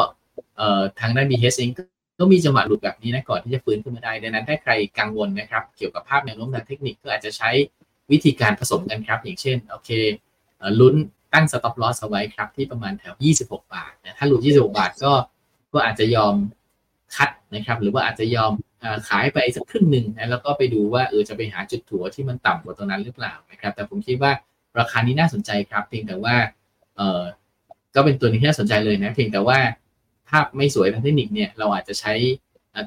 [0.56, 1.70] เอ่อทางด้าน BHS เอง
[2.18, 7.50] ก็มีจังหวะหลุดแบบนี้นะก่อนที่จะฟื้นขึ้นมาได้ดังนั้นถ้าใครกังวลนะครับ เกี่ยวกับภาพแนวโน้มทางเทคนิคก็อาจจะใช้
[8.12, 9.90] วิธีการผสมกันครับ อย่างเช่นโอเค
[10.80, 10.94] ลุ้น
[11.34, 15.12] ตั้ง stop loss เอาไว้ครับ ที่ประมาณแถว 26 บาทนะถ้าหลุด 26 บาทก็
[15.72, 16.34] ก็อาจจะยอม
[17.16, 18.52] cut นะครับ หรือว่าอาจจะยอม
[19.08, 24.32] ขายไปสักครึ่งหนึ่งนะแล้วก็ไปดูว่าเออจะไปหาจุดถัวที่มันต่ำกว่าตรงนั้นหรือเปล่านะครับ แต่ผมคิดว่า
[24.79, 26.37] ราคานี้น่าสนใจครับเพียงแต่ว่า
[26.97, 27.23] เออ
[27.95, 29.59] ก็เป็นตัวนี้ที่น่าสนใจเลยนะเพียงแต่ว่า
[30.29, 32.14] ภาพไม่สวยทางเทคนิคเนี่ยเราอาจจะใช้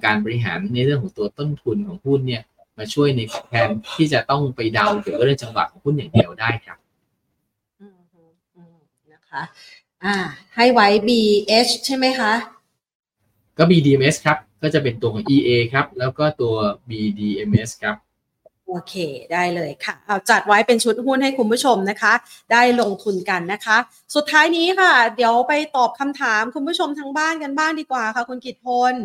[0.06, 2.44] การบริหารในเรื่องของตัวต้นทุนของหุ้นเนี่ย
[2.78, 6.78] มาช่วยในแทนที่จะต้องไปเดาเกี่ยวกับเรื่องจังหวะของหุ้นอย่างเดียวได้ครับ
[9.14, 9.44] นะคะ
[10.04, 10.16] อ่า
[10.56, 12.34] ให้ไว้ BH ใช่ไหมคะ
[13.58, 16.56] ก็ BDMs ครับ ก็จะเป็นตัวของ EA ครับ แล้วก็ตัว
[16.90, 18.94] BDMs ครับโอเค
[19.34, 22.14] ได้เลยค่ะ เอาจัดไว้เป็นชุดหุ้นให้คุณผู้ชมนะคะ
[22.52, 23.78] ได้ลงทุนกันนะคะ
[24.16, 28.96] สุดท้ายนี้ค่ะ เดี๋ยวไปตอบคำถามคุณผู้ชมทางบ้านกันบ้างดีกว่าค่ะ คุณกิตพล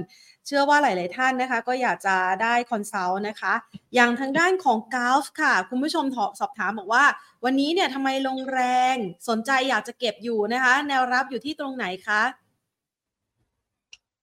[0.47, 3.55] เชื่อว่าหลาย ๆ ท่านนะคะ ก็อยากจะได้คอนซัลท์นะคะ
[3.95, 6.05] อย่างทางด้านของกาฟค่ะ คุณผู้ชม
[6.41, 7.05] สอบถามบอกว่า
[7.45, 8.63] วันนี้เนี่ยทำไมลงแร
[8.93, 8.95] ง
[9.29, 12.23] สนใจอยากจะเก็บอยู่นะคะ แนวรับอยู่ที่ตรงไหนคะ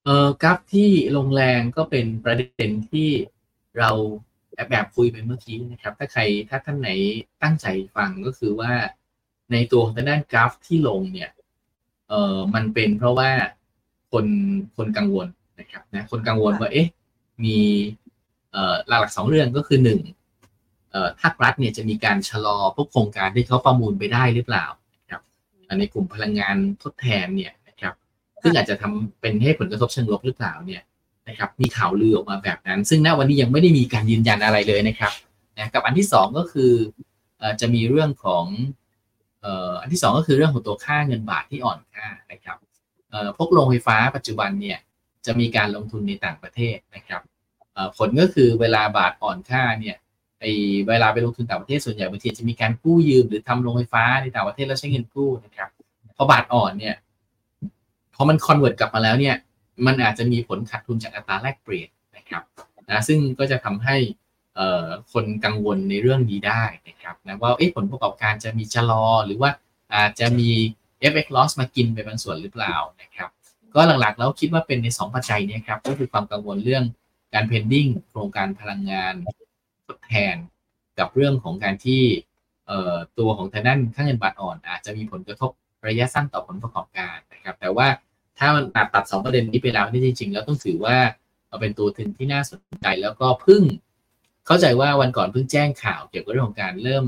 [0.05, 3.09] เออกราฟที่ลงแรงก็เป็นประเด็นที่
[3.77, 3.91] เรา
[4.58, 6.89] แอบแบบคุยไปเมื่อกี้นะครับ ถ้าใครถ้าท่านไหน
[7.43, 8.72] ตั้งใจฟังก็คือว่า
[9.51, 11.32] ในตัวของด้านกราฟที่ลงเนี่ย
[12.10, 13.30] เออมันเป็นเพราะว่า
[14.12, 14.26] คน
[14.78, 15.28] คนกังวล
[15.60, 16.88] นะครับนะคนกังวลว่าเอ๊ะ
[17.43, 17.58] มี
[18.51, 19.99] เอ่อหลักๆสองเรื่องก็คือหนึ่ง
[20.91, 24.66] เอ่อภาครัฐเนี่ยจะมีการชะลอพวกโครงการที่เขาประมูลไปได้หรือเปล่า
[25.12, 25.22] ครับ
[25.80, 27.93] ในกลุ่มพลังงานทดแทนเนี่ยนะครับ
[28.41, 30.84] ซึ่งอาจจะทำเป็นให้ผลกระทบเชิงลบหรือเปล่าเนี่ย
[31.28, 35.11] นะครับมีข่าวลือออกมาแบบนั้น ซึ่งณวันนี้ยังไม่ได้มีการยืนยันอะไรเลยนะครับ
[35.57, 36.71] นะกับอันที่ 2 ก็คือ
[37.61, 38.45] จะมีเรื่องของ
[39.82, 42.57] อันที่ 2 ก็คือเรื่องของตัวค่าเงินบาทที่อ่อนค่านะครับ
[43.38, 44.78] พวกโรงไฟฟ้าปัจจุบันเนี่ย
[45.25, 47.21] จะมีการลงทุนในต่างประเทศนะครับ
[47.97, 49.95] ผลก็คือเวลาบาทอ่อนค่าเนี่ย
[50.39, 50.45] ไอ
[50.88, 55.69] เวลาไปลงทุนต่างประเทศส่วนใหญ่บางทีจะมีการกู้ยืมหรือทำโรงไฟฟ้าในต่างประเทศแล้วใช้เงินกู้นะครับ
[56.17, 56.95] พอบาทอ่อนเนี่ย
[58.15, 59.36] พอมันคอนเวิร์ตกลับมาแล้วเนี่ย
[59.86, 62.43] มันอาจจะมีผลขาดทุนจากอัตราแลกเปลี่ยนนะครับ
[62.89, 63.97] นะซึ่งก็จะทำให้
[65.13, 69.51] คนกังวลในเรื่องนี้ได้นะครับนะว่าผลประกอบการจะมีชะลอหรือว่า
[69.95, 70.49] อาจจะมี
[71.11, 73.30] FX loss มากินไปบางส่วนหรือเปล่านะครับ
[73.75, 76.84] ก็หลักๆแล้วคิดว่าเป็นใน 2 ปัจจัยนี้ครับก็คือความกังวลเรื่อง
[77.34, 79.13] การ pending โครงการพลังงาน
[79.88, 80.36] ทดแทน
[80.99, 82.01] กับเรื่องของการที่
[83.19, 85.51] ตัวของทางด้านค่าเงินบาทอ่อน อาจจะมีผลกระทบ
[85.88, 87.88] ระยะสั้นต่อผลประกอบการนะครับแต่ว่า
[88.39, 90.97] ถ้ามันตัดตัดสองประเด็นนี้ไปแล้วนี่จริงๆแล้วต้องถือว่า
[91.47, 93.63] เอาเป็นตัวถึงที่น่าสนใจแล้วก็พึ่ง
[94.47, 97.05] เข้าใจว่าวันก่อนเพิ่งแจ้งข่าวเกี่ยวกับเรื่องของการเริ่ม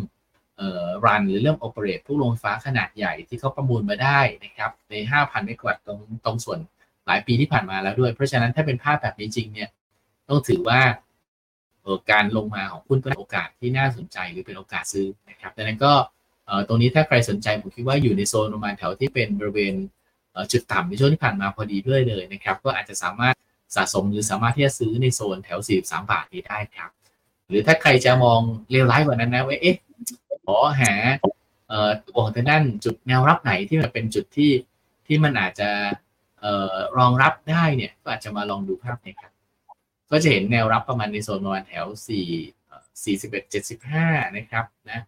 [0.57, 6.59] เอ่อรันหรือเริ่มโอเปเรตพวกโรงไฟฟ้าขนาดใหญ่ที่เขาประมูลมาได้นะครับใน 5,000เมกะวัตต์ตรงตรงส่วน
[7.07, 9.69] หลายปีที่ผ่านมาแล้วด้วย เพราะฉะนั้นถ้าเป็นภาพแบบนี้จริงเนี่ย
[10.29, 10.81] ต้องถือว่า
[12.11, 15.93] การลงมาของหุ้นเป็นโอกาสที่น่าสนใจหรือเป็นโอกาสซื้อนะครับดังนั้นก็
[16.67, 19.73] ตรงนี้ถ้าใครสนใจผมคิดว่าอยู่ในโซนประมาณแถวที่เป็นบริเวณ
[20.51, 23.35] จุดต่ำในช่วงที่ผ่านมาพอดีด้วยเลยนะครับ ก็อาจจะสามารถ
[23.75, 26.89] สะสมหรือสามารถที่จะซื้อในโซนแถว 43 บาทนี้ได้ครับ
[27.47, 28.39] หรือถ้าใครจะมอง
[28.71, 29.75] เลวร้ายกว่านั้นนะว่าเอ๊ะ
[30.45, 30.93] ขอหา
[31.69, 34.51] เอ่อตัวของทางด้านจุดแนวรับไหนที่มันเป็นจุดที่
[35.07, 35.69] ที่มันอาจจะ
[36.41, 39.31] เอ่อรองรับได้เนี่ยก็อาจจะมาลองดูภาพนี้ครับ
[40.11, 42.09] ก็จะเห็นแนวรับประมาณในโซนประมาณแถว 4
[43.03, 43.53] 41
[43.89, 44.99] 75 นะครับนะ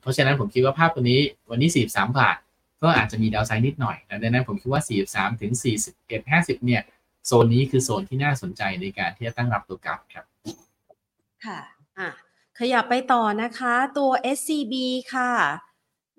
[0.00, 2.36] เพราะฉะนั้นผมคิดว่าภาพตัวนี้วันนี้ 43 บาท
[2.82, 5.52] ก็อาจจะมีดาวไซด์นิดหน่อยดังนั้นผมคิดว่า 43 ถึง
[5.92, 6.82] 41 50 เนี่ย
[7.26, 10.24] โซนนี้คือโซนที่น่าสนใจในการที่จะตั้งรับตัวกราฟครับ
[11.44, 11.60] ค่ะ
[11.98, 12.08] อะ
[12.58, 14.74] ขยับไปต่อนะคะ ตัว SCB
[15.14, 15.32] ค่ะ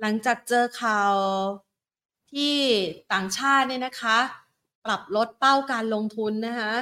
[0.01, 1.14] หลังจากเจอข่าว
[2.32, 2.55] ที่
[3.14, 4.18] ต่างชาติเนี่ยนะคะ
[4.86, 6.74] ปรับลดเป้าการลงทุนนะคะ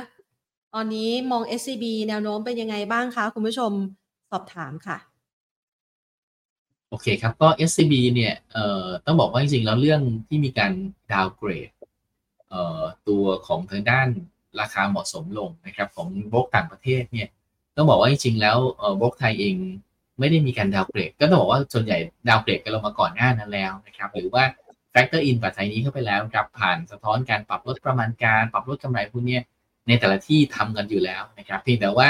[0.74, 3.72] ตอนนี้มอง SCB แนวโน้มเป็นยังไงบ้างคะ คุณผู้ชม
[4.32, 4.98] สอบถามค่ะ
[6.90, 10.74] โอเคครับ ก็ SCB เนี่ยเอ่อต้องบอกว่าจริงๆ แล้วเรื่องที่มีการ
[11.14, 11.70] downgrade
[12.50, 14.08] เอ่อตัวของทางด้าน
[14.60, 17.28] ราคาเหมาะสมลงนะครับของโบรกต่างประเทศเนี่ย
[17.76, 19.56] ต้องบอกว่าจริงๆ แล้วเอ่อโบรกไทยเอง
[20.20, 21.98] ไม่ได้มีการ downgrade ก็ต้องบอกว่าส่วนใหญ่
[22.30, 24.44] downgrade กันลงมาก่อนหน้านั้นแล้วนะครับหรือว่า
[24.92, 29.40] factor in ปัจจัยนี้เข้าไปแล้วครับผ่านสะท้อนการปรับลดประมาณการ ปรับลดกำไรพวกนี้
[29.88, 32.10] ในแต่ละที่ทำกันอยู่แล้วนะครับเพียงแต่ว่า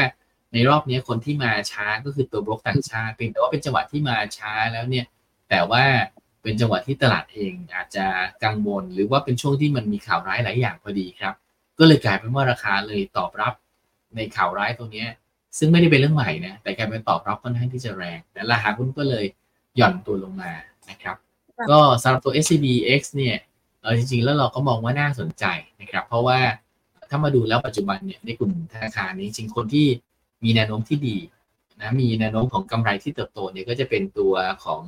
[0.53, 5.05] ในรอบนี้คนที่มาช้าก็คือตัวบล็อกต่างชาติเป็นแต่ว่าเป็นจังหวะที่มาช้าแล้วเนี่ย
[5.49, 5.83] แต่ว่า
[6.43, 8.05] เป็นจังหวะที่ตลาดเองอาจจะ
[8.43, 11.33] กังวลหรือว่าเป็นช่วงที่มันมีข่าวร้ายหลายอย่างพอดีครับ
[11.79, 13.53] ก็เลยกลายเป็นว่าราคาเลยตอบรับ
[14.15, 15.05] ในข่าวร้ายตรงนี้
[15.57, 19.25] ซึ่งไม่ได้เป็นเรื่องใหม่นะแต่กลายเป็นตอบรับค่อนข้างที่จะแรงและราคาหุ้นก็เลย
[19.77, 20.51] หย่อนตัวลงมา
[20.89, 21.15] นะครับ
[21.69, 23.37] ก็สำหรับตัว SCBX เนี่ย
[23.81, 25.45] เออจริงๆ แล้วเราก็มองว่าน่าสนใจ
[25.81, 26.39] นะครับ เพราะว่า
[27.09, 29.87] ถ้ามาดูแล้วปัจจุบันเนี่ยในกลุ่มธนาคารนี้จริงคนที่
[30.43, 31.17] มีแนวโน้มที่ดี
[31.81, 34.33] นะมีแนวโน้มของกำไรที่เติบโตเนี่ยก็จะเป็นตัว
[34.65, 34.81] ของ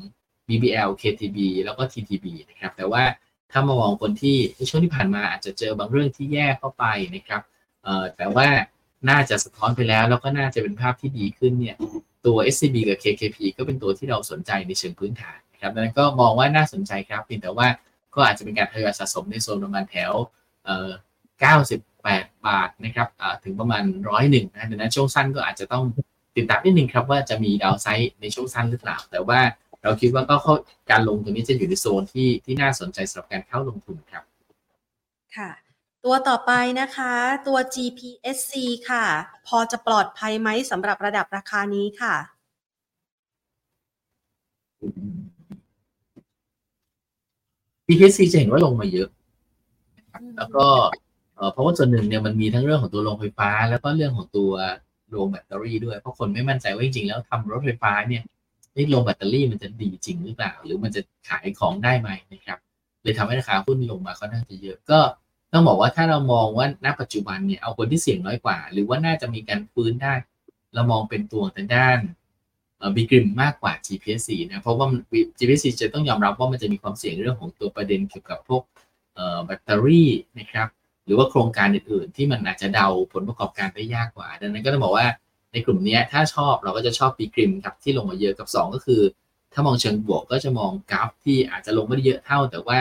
[0.47, 3.04] BBL KTB แล้วก็ TTB นะครับแต่ว่า
[3.52, 6.86] ถ้ามามองคนที่ในช่วงที่ผ่านมาอาจจะเจอบางเรื่องที่แย่เข้าไป
[7.16, 7.41] นะครับ
[7.84, 8.47] เอ่อแต่ว่า
[9.10, 11.76] น่าจะสะท้อนไปแล้ว แล้วก็น่าจะเป็นภาพที่ดีขึ้นเนี่ย
[12.26, 17.68] ตัว SCB กับ KKP ก็เป็นตัวที่เราสนใจในเชิงพื้นฐานนะครับดังนั้นก็มองว่าน่าสนใจครับเพียงแต่ว่า
[18.16, 20.12] ก็อาจจะเป็นการทยอยสะสมในโซนประมาณแถว
[21.40, 23.08] 98 บาทนะครับ
[23.44, 25.84] ถึงประมาณร้อยหนึ่งนะดังนั้นช่วงสั้นก็อาจจะต้อง
[26.36, 29.40] ติดตามนิดนึงครับว่าจะมีดาวไซด์ในช่วงสั้นหรือเปล่า แต่ว่า
[29.84, 30.36] เราคิดว่าก็
[30.92, 34.24] การลงตรงนี้จะอยู่ในโซนที่ที่น่าสนใจสำหรับการเข้าลงทุนครับ
[35.38, 35.50] ค่ะ
[36.06, 37.14] ตัวต่อไปนะคะ
[37.48, 38.54] ตัว GPSC
[38.90, 39.06] ค่ะ
[39.48, 42.16] พอจะปลอดภัยไหมสำหรับระดับราคานี้ค่ะ
[47.86, 49.10] GPSC จะเห็นว่าลงมาเยอะ
[50.38, 50.66] แล้วก็
[51.54, 54.52] เพราะว่าส่วนหนึ่งเนี่ยมันมีทั้งเรื่องของตัวโรงไฟฟ้า แล้วก็เรื่องของตัว
[55.10, 58.24] โรงแบตเตอรี่ด้วย เพราะคนไม่มั่นใจว่าจริงๆแล้วทำรถไฟฟ้าเนี่ย
[58.92, 62.60] โรงแบตเตอรี่มันจะดีจริงหรือเปล่า หรือมันจะขายของได้ไหมนะครับ
[63.04, 65.00] เลยทำให้ราคาหุ้นลงมาค่อนข้างจะเยอะก็
[65.54, 70.14] ต้องบอกว่าถ้าเรามองว่าณปัจจุบันเนี่ยเอาคนที่เสี่ยงน้อยกว่า หรือว่าน่าจะมีการฟื้นได้
[70.74, 72.00] เรามองเป็นตัวแต่ด้าน
[72.96, 74.88] บีกริมมากกว่า GPSC นะเพราะว่า
[75.38, 78.64] GPSC จะต้องยอมรับว่ามันจะมีความเสี่ยงเรื่องของตัวประเด็นเกี่ยวกับพวก
[79.46, 80.10] แบตเตอรี่
[80.40, 80.68] นะครับ
[81.10, 85.07] รือว่าโครงการอื่นๆ ที่มันอาจจะเดาผลประกอบการได้ยากกว่า ดังนั้นก็ต้องบอกว่า
[85.51, 89.01] ในกลุ่มนี้ถ้าชอบเราก็จะชอบปีกริมครับที่ลงมาเยอะกับ 2 ก็คือ
[89.53, 92.80] ถ้ามองเชิงบวกก็จะมองกราฟที่อาจจะลงไม่ได้เยอะเท่า แต่ว่า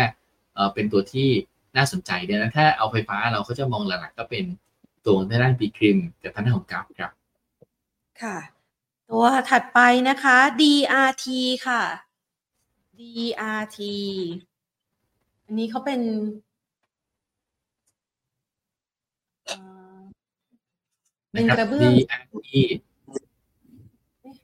[0.74, 1.28] เป็นตัวที่
[1.76, 4.44] น่าสนใจดังนั้นถ้าเอาไฟฟ้าเราก็จะมองหลักๆก็เป็น
[5.04, 7.12] ตัวในด้านปีกริมกับทางด้านของกราฟครับ
[8.22, 8.36] ค่ะ
[9.10, 11.26] ตัวถัดไปนะคะ DRT
[11.66, 11.82] ค่ะ
[12.98, 13.78] DRT
[15.44, 16.00] อันนี้เขาเป็น
[21.32, 22.50] เป็นกระเบื้อง DRT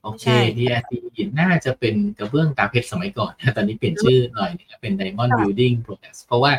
[0.03, 0.25] โอเค
[0.57, 0.91] DRT
[1.39, 6.51] น่าจะเป็นกระเบื้องตาเพชรสมัยก่อนตอนนี้เปลี่ยนชื่อหน่อยเป็น Diamond Building Products เพราะว่า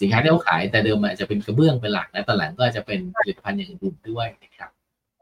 [0.00, 4.70] สินค้าที่เขาขายแต่เดิมอาจจะเป็นกระเบื้องเป็นหลัก และตอนหลังก็จะเป็นผลิตภัณฑ์อย่างอื่นด้วยนะครับ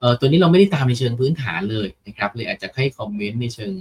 [0.01, 3.73] เออตัวนี้เราไม่ได้ตามในเชิงพื้นฐานเลยนะครับ เลยอาจจะให้คอมเมนต์ในเชิง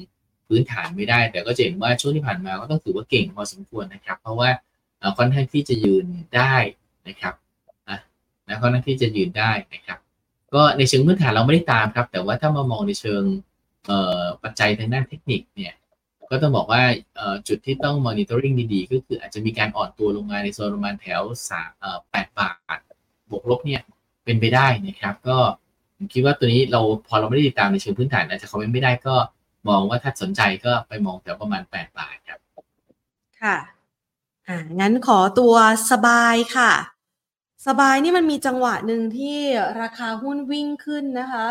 [0.48, 4.50] พื้นฐานไม่ได้ แต่ก็เห็นว่าช่วงที่ผ่านมาก็ต้องถือว่าเก่งพอสมควรนะครับ เพราะว่า
[5.18, 6.06] ค่อนข้างที่จะยืน
[6.36, 6.56] ได้
[7.08, 7.34] นะครับ
[7.90, 10.00] นะค่อนข้างที่จะยืนได้นะครับ
[10.56, 13.24] ก็ในเชิงพื้นฐานเราไม่ได้ตามครับ แต่ว่าถ้ามามองในเชิง
[14.44, 15.74] ปัจจัยทางด้านเทคนิคเนี่ย
[16.30, 16.84] ก็ต้องบอกว่า
[17.48, 21.72] จุดที่ต้องมอนิเตอร์ริงดีๆ ก็คืออาจจะมีการอ่อนตัวลงมาในโซนประมาณแถวสาม
[22.12, 22.80] แปดบาท
[23.30, 23.82] บวกลบเนี่ย
[24.26, 25.38] เป็นไปได้นะครับ ก็
[25.98, 29.16] ผมคิดว่าตัวนี้เราพอเราไม่ได้ติดตามในเชิงพื้นฐานอาจจะเขาไม่ได้ก็
[29.70, 32.40] มองว่าถ้าสนใจก็ไปมองแถวประมาณแปดบาทครับ
[33.42, 33.58] ค่ะ
[34.48, 35.56] อ่างั้นขอตัว
[35.92, 36.72] สบายค่ะ
[37.68, 39.38] สบายนี่มันมีจังหวะหนึ่งที่
[39.82, 41.48] ราคาหุ้นวิ่งขึ้นนะคะ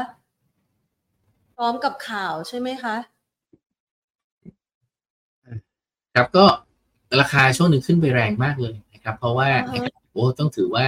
[1.57, 2.97] พร้อมกับข่าวใช่ไหมคะ
[6.15, 6.47] ครับก็
[7.21, 9.51] ราคาช่วงหนึ่งขึ้นไปแรงมากเลยนะครับ เพราะว่า
[10.13, 10.87] โอ้ต้องถือว่า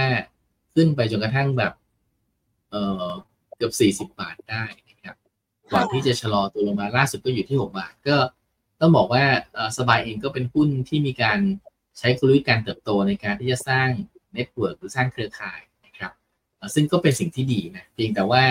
[0.73, 1.73] ขึ้นไปจนกระทั่งแบบ
[2.71, 3.09] เออ
[3.57, 5.15] เกือบสี่สิบบาทได้นะครับ
[5.73, 8.17] ก่อนที่จะชะลอตัวลงมาล่าสุดก็อยู่ที่หกบาท ก็
[8.81, 9.23] ต้องบอกว่า
[9.77, 11.39] สบายเองก็เป็นหุ้นที่มีการ
[11.97, 13.89] ใช้กลยุทธ์การเติบโตในการที่จะสร้าง
[14.35, 16.11] network หรือสร้างเครือข่ายนะครับ
[16.73, 18.43] ซึ่งก็เป็นสิ่งที่ดีนะเพียงแต่ว่า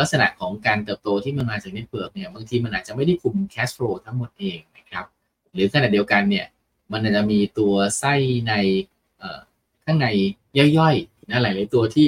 [0.00, 5.04] ลักษณะของการเติบโตที่มันมาจาก network เนี่ยบางทีมันอาจจะไม่ได้คุม cash flow ทั้งหมดเองนะครับ
[5.52, 6.46] หรือขณะเดียวกันเนี่ย
[6.92, 8.14] มันอาจจะมีตัวไส้
[8.48, 8.54] ใน
[9.84, 10.06] ข้างใน
[10.78, 12.06] ย่อยๆนะหลายๆตัวที่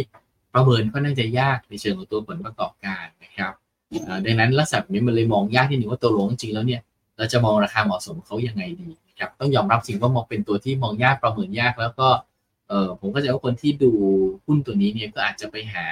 [0.54, 3.52] ประเมินค่อนข้างจะยากในเชิงของตัวผลประกอบการนะครับ
[4.24, 6.80] ดังนั้นลักษณะนี้มันเลยมองยากที่หนึ่งว่าตัวหลงจริงแล้วเนี่ย
[7.16, 8.90] เราจะมองราคาเหมาะสมเขายังไงดี
[9.20, 12.08] ครับต้องยอมรับสิ่งว่ามองเป็นตัวที่มองยากประเมินยากแล้วก็
[12.70, 13.92] เออผมก็จะว่าคนที่ดู
[14.46, 15.86] หุ้นตัวนี้เนี่ยก็อาจจะไปหา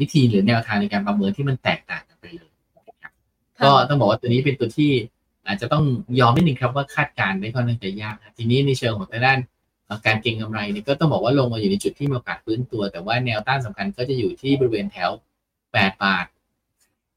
[0.00, 2.50] วิธีหรือแนวทางในการประเมินที่มันแตกต่างกันไปเลย
[3.02, 3.12] ครับ
[3.64, 4.92] ก็ต้องบอกว่าตัวนี้เป็นตัวที่
[5.46, 5.84] อาจจะต้อง
[6.20, 9.38] ยอมนิดนึงครับว่าคาดการณ์ได้ค่อนข้างจะยากทีนี้ในเชิงของทางด้าน
[10.06, 15.10] การเก็งกำไรเนี่ยก็ต้องบอกว่าลงมาอยู่ในจุดที่มีโอกาสฟื้นตัว แต่ว่าแนวต้านสำคัญก็จะอยู่ที่บริเวณแถว
[15.56, 16.26] 8 บาท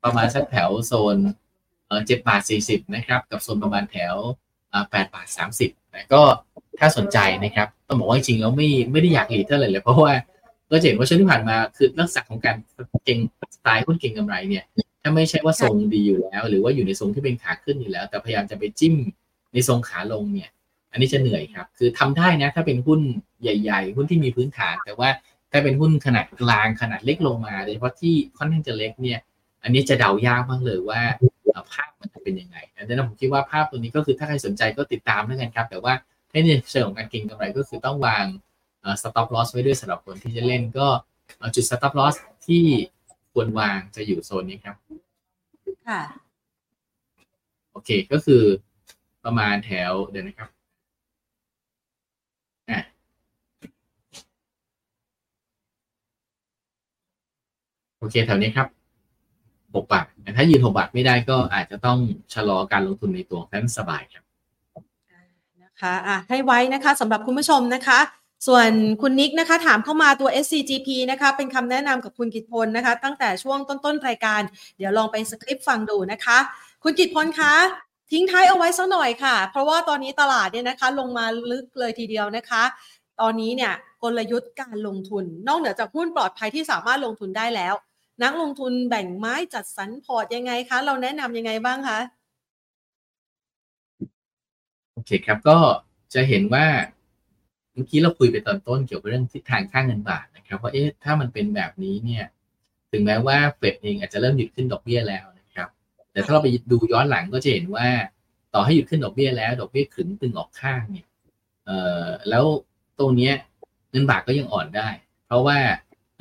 [0.04, 1.18] ประมาณสักแถวโซน
[2.08, 4.16] เจ็ดบาทสี่สิบนะครับ กับโซนประมาณแถว
[4.92, 6.22] แปดบาทสามสิบแต่ก็
[6.80, 10.14] ถ้าสนใจนะครับต้องบอกว่าจริงๆแล้วไม่ไม่ได้อยากหลีดเท่าไหร่เลยเพราะว่า
[10.70, 12.56] ก็เห็นว่าช่วงที่ผ่านมาคือลักษณะของการ
[13.06, 13.20] เก่ง
[13.56, 14.64] สไตล์หุ้นเก่งกำไรเนี่ย
[15.02, 18.96] ถ้าไม่ใช่ว่าทรงดีอยู่แล้ว หรือว่าอยู่ในทรงที่เป็นขาขึ้นอยู่แล้ว แต่พยายามจะไปจิ้ม
[19.54, 20.50] ในทรงขาลงเนี่ย
[20.92, 23.02] อันนี้จะเหนื่อยครับ คือทำได้นะ ถ้าเป็นหุ้น
[23.42, 25.10] ใหญ่ ๆ หุ้นที่มีพื้นฐาน แต่ว่า
[25.52, 29.20] ถ้าเป็นหุ้นขนาดกลางขนาดเล็กลงมาโดยเฉพาะที่ค่อนข้างจะเล็กเนี่ย
[29.64, 31.02] อันนี้จะเดายากมากเลยว่า
[31.72, 35.94] ภาพมันจะเป็นยังไงดังนั้นผมคิดว่าภาพตัวนี้ก็คือถ้าใครสนใจก็ติดตามด้วยกันครับ แต่ว่า
[36.32, 38.26] ให้ในเชิงของการเก็งกำไรก็คือต้องวาง
[39.02, 40.88] stop loss ไว้ด้วยสำหรับคนที่จะเล่นก็
[41.56, 42.16] จุด stop loss
[42.48, 42.64] ที่
[43.34, 44.76] ควรวางจะอยู่โซนนี้ครับ
[45.88, 46.02] ค่ะ
[47.72, 48.44] โอเคก็คือ
[49.26, 50.50] ประมาณแถวเดี๋ยวนะครับ
[52.70, 52.80] อะ
[58.00, 58.68] โอเคแถวนี้ครับ
[59.76, 62.00] หกบาทแต่ถ้ายืนหกบาทไม่ได้ก็อาจจะต้อง
[62.34, 64.29] ชะลอการลงทุนในตัวนั้นสบายครับนะ
[65.82, 68.00] คะอะให้ไว้นะคะสำหรับคุณผู้ชมนะคะ
[68.48, 68.70] ส่วน
[69.02, 74.42] คุณนิกนะคะ ถามเข้ามาตัว SCGP นะคะ เป็นคำแนะนำกับคุณกิตพลนะคะ ตั้งแต่ช่วงต้นๆรายการ
[74.78, 76.38] เดี๋ยวลองไปสคริปต์ฟังดูนะคะ
[76.84, 77.54] คุณกิตพลคะ
[78.12, 82.64] ทิ้งท้ายเอาไว้สักหน่อยค่ะ เพราะว่าตอนนี้ตลาดเนี่ยนะคะ ลงมาลึกเลยทีเดียวนะคะ
[83.22, 83.74] ตอนนี้เนี่ย
[84.04, 87.74] กลยุทธ์การลงทุน นอกเหนือจากหุ้นปลอดภัยที่สามารถลงทุนได้แล้ว
[88.24, 92.00] นักลงทุนแบ่งไม้จัดสรรพอร์ตยังไงคะ เราแนะนำยังไงบ้างคะ
[95.00, 95.58] อเคครับก็
[96.14, 96.66] จะเห็นว่า
[97.74, 102.26] เมื่อกี้เราคุยไปตอนต้นเกี่ยวกับเรื่องทิศทางค่างเงินบาทนะครับว่าเอ๊ะถ้ามันเป็นแบบนี้เนี่ย
[102.92, 105.68] ถึงแม้ว่าเฟดเองอาจจะเริ่มหยุดขึ้นดอกเบี้ยแล้วนะครับ
[106.12, 107.88] แต่ถ้าเราไปดูย้อนหลังก็จะเห็นว่า
[108.54, 111.08] ต่อให้หยุดขึ้นดอกเบี้ยแล้ว ดอกเบี้ยขึงตึงออกข้างเนี่ย
[111.66, 112.46] เอ่อแล้ว
[113.00, 113.34] ตรงเนี้ย
[113.92, 114.90] เงินบาทก็ยังอ่อนได้
[115.26, 115.58] เพราะว่า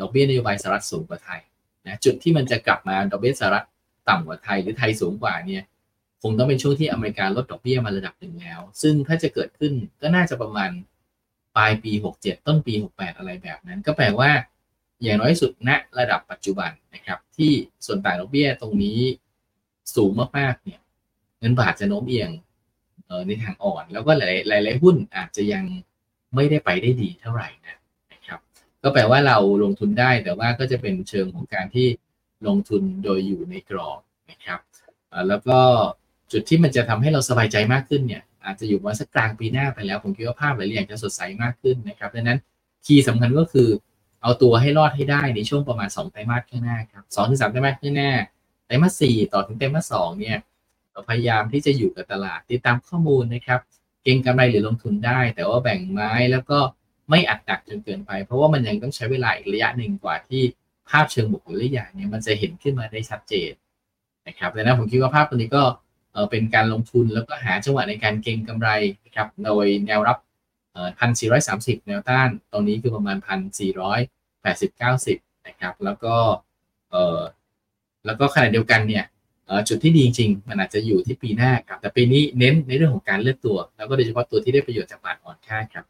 [0.01, 1.41] ดอกเบี้ยนโยบายสหรัฐสูงกว่าไทย
[1.87, 3.66] นะจุดที่มันจะกลับมาดอกเบี้ยสหรัฐ
[4.09, 5.64] ต่ำกว่าไทยหรือไทยสูงกว่าเนี่ย
[6.22, 10.70] คงต้องเป็นช่วงที่อเมริกาลดดอกเบี้ยมาระดับหนึ่งแล้ว ซึ่งถ้าจะเกิดขึ้นก็น่าจะประมาณ
[11.56, 14.30] ปลายปี 67 ต้นปี 68 อะไรแบบนั้น ก็แปลว่า
[15.02, 17.52] อย่างน้อยสุดณระดับปัจจุบันนะครับที่
[17.86, 19.00] ส่วนต่างดอกเบี้ยตรงนี้
[19.96, 20.80] สูงมากๆเนี่ย
[21.38, 22.30] เงินบาทจะโน้มเอียง
[23.26, 25.64] ในทางอ่อน แล้วก็หลายหลายหุ้นอาจจะยัง
[26.34, 27.76] ไม่ได้ไปได้ดีเท่าไหร่นะ
[28.12, 28.40] นะครับ
[28.82, 31.88] ก็แปลว่าเราลงทุนได้แต่ว่าก็จะเป็นเชิงของการที่
[32.46, 34.00] ลงทุนโดยอยู่ในกรอบ
[34.30, 34.60] นะครับ
[35.28, 35.60] แล้วก็
[36.33, 42.39] จุดที่มันจะทำให้เราสบายใจมากขึ้นเนี่ย อาจจะอยู่วันสักกลางปีหน้าไปแล้ว ผมคิดว่าภาพหลายอย่างจะสดใสมากขึ้นนะครับดังนั้น
[42.85, 43.68] คีย์สำคัญก็คือ
[44.22, 48.12] เอาตัวให้รอดให้ได้ในช่วงประมาณ2ไตรมาสข้างหน้าครับสองถึงสามไตรมาสข้างหน้า
[48.66, 50.39] ไตรมาสสี่ต่อถึงไตรมาสสองเนี่ย
[50.91, 53.61] เราพยายามที่จะอยู่กับตลาดติดตามข้อมูลนะครับ
[54.03, 56.59] เก็งกำไรหรือลงทุนได้ แต่ว่าแบ่งไม้แล้วก็
[57.11, 60.43] ไม่อัดหนักจนเกินไป เพราะว่ามันยังต้องใช้เวลาอีกระยะหนึ่งกว่าที่
[60.89, 63.53] ภาพเชิงบวกหรือระยะเนี่ยมันจะเห็นขึ้นมาได้ชัดเจน
[64.26, 65.62] นะครับดังนั้นผมคิดว่าภาพตัวนี้ก็
[66.30, 68.68] เป็นการลงทุนแล้วก็หาจังหวะในการเก็งกำไร
[69.16, 70.18] ครับโดยแนวรับ
[70.98, 74.00] พันสี่ร้อยสามสิบแนวต้านตรงนี้คือประมาณพันสี่ร้อย
[74.42, 76.14] แปดสิบเก้าสิบนะครับแล้วก็
[76.90, 77.20] เออ
[78.06, 79.04] แล้วก็ขณะเดียวกันเนี่ย
[79.68, 85.84] จุดที่ดีจริงๆมันอาจจะอยู่ที่ปีหน้าครับแต่ปีนี้เน้นในเรื่องของการเลือกตัว แล้วก็โดยเฉพาะตัวที่ได้ประโยชน์จากบาทอ่อนค่าครับ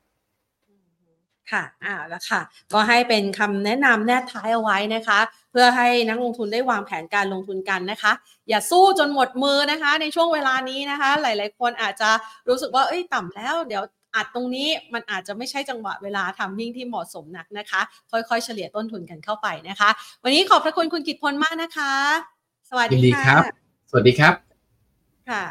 [1.51, 2.41] ค่ะอ่าแล้วค่ะ
[2.73, 5.21] ก็ให้เป็นคำแนะนำแนบท้ายเอาไว้นะคะ
[5.61, 8.13] พื่อให้นักลงทุนได้วางแผนการลงทุนกันนะคะ
[8.49, 12.11] อย่าสู้จนหมดมือนะคะ ในช่วงเวลานี้นะคะ หลาย ๆ คนอาจจะ
[12.49, 13.83] รู้สึกว่าเอ้ยต่ำแล้วเดี๋ยว
[14.15, 17.81] อัดตรงนี้มันอาจจะไม่ใช่จังหวะเวลาทำมิ่งที่เหมาะสมนักนะคะ
[18.11, 19.89] ค่อย ๆ เฉลี่ยต้นทุนกันเข้าไปนะคะ
[20.23, 21.93] วันนี้ขอบพระคุณคุณกิตพลมากนะคะ
[22.71, 23.25] สวัสดีค่ะ
[23.91, 24.35] สวัสดีครับ
[25.31, 25.45] ค่ะ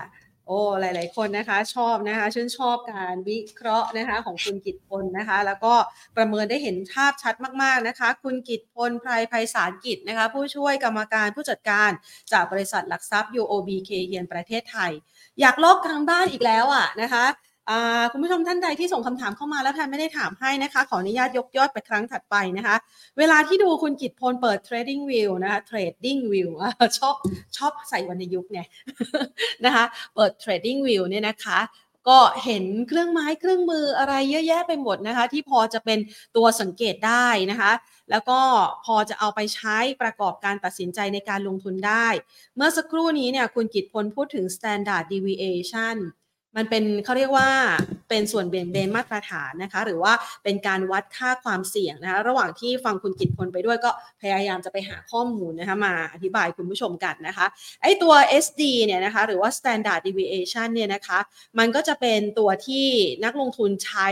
[0.48, 5.74] โอ้หลาย ๆ คนนะคะชอบนะคะชื่นชอบการวิเคราะห์นะคะของคุณกิตพลนะคะ แล้วก็
[6.18, 11.92] ประเมินได้เห็นภาพชัดมาก ๆ นะคะ คุณกิตพลไพรไพศาลกิจนะคะ ผู้ช่วยกรรมการผู้จัดการ
[12.32, 14.92] จากบริษัทหลักทรัพย์ UOB เคเฮียนประเทศไทย
[15.40, 17.26] อยากลอกกลางบ้านอีกแล้วอะนะคะ
[18.12, 22.76] คุณผู้ชมท่านใดที่ส่งคำถามเข้ามาแล้วแทนไม่ได้ถามให้นะคะ ขออนุญาตยกยอดไปครั้งถัดไปนะคะ
[23.18, 26.50] เวลาที่ดูคุณกิตพลเปิด trading view นะคะ trading view
[26.98, 27.16] ชอบ
[27.58, 28.60] ชอบใส่วันในยุคไง
[29.66, 31.60] นะคะ เปิด trading view เนี่ยนะคะ
[32.10, 36.00] ก็เห็นเครื่องไม้เครื่องมืออะไรเยอะแยะไปหมดนะคะ ที่พอจะเป็น
[36.36, 37.72] ตัวสังเกตได้นะคะ
[38.12, 38.40] แล้วก็
[38.86, 42.08] พอจะเอาไปใช้ประกอบการตัดสินใจในการลงทุนได้
[42.56, 45.98] เมื่อสักครู่นี้เนี่ยคุณกิตพลพูดถึง standard deviation
[46.56, 47.50] มันเป็นเขาเรียกว่า
[48.10, 53.92] เป็นส่วนเบี่ยงเบนมาตรฐานนะคะ หรือว่าเป็นการวัดค่าความเสี่ยงนะคะระหว่างที่ฟังคุณกิตพลไปด้วยก็
[54.22, 57.46] พยายามจะไปหาข้อมูลนะคะมาอธิบายคุณผู้ชมกันนะคะ
[57.82, 61.20] ไอตัว SD เนี่ยนะคะหรือว่า standard deviation เนี่ยนะคะ
[61.60, 62.88] มันก็จะเป็นตัวที่
[63.24, 64.08] นักลงทุนใช้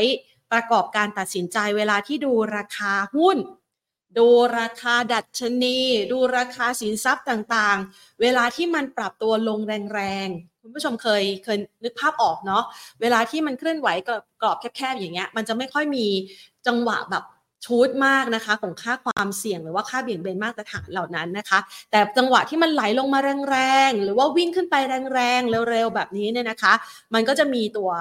[0.52, 3.38] ประกอบการตัดสินใจเวลาที่ดูราคาหุ้น
[4.18, 4.28] ดู
[4.59, 5.78] ราคาดัชนี
[6.11, 9.59] ดูราคาสินทรัพย์ต่างๆ เวลาที่มันปรับตัวลง
[9.93, 12.63] แรงๆ คุณผู้ชมเคยเคยนึกภาพออกเนาะ
[13.01, 13.88] เวลาที่มันเคลื่อนไหว
[14.41, 16.05] กรอบแคบๆอย่างเงี้ย มันจะไม่ค่อยมี
[16.68, 17.24] จังหวะแบบ
[17.66, 21.59] ชูดมากนะคะของค่าความเสี่ยงหรือว่าค่าเบี่ยงเบนมาตรฐานเหล่านั้นนะคะ
[21.91, 23.20] แต่จังหวะที่มันไหลลงมา
[23.51, 23.57] แร
[23.89, 24.76] งๆ หรือว่าวิ่งขึ้นไป
[25.13, 26.74] แรงๆ เร็วๆ แบบนี้เนี่ยนะคะ
[27.13, 27.91] มันก็จะมีตัว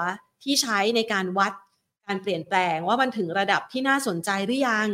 [0.43, 1.53] ที่ใช้ในการวัด
[2.07, 4.87] การเปลี่ยนแปลงว่ามันถึงระดับที่น่าสนใจหรือยัง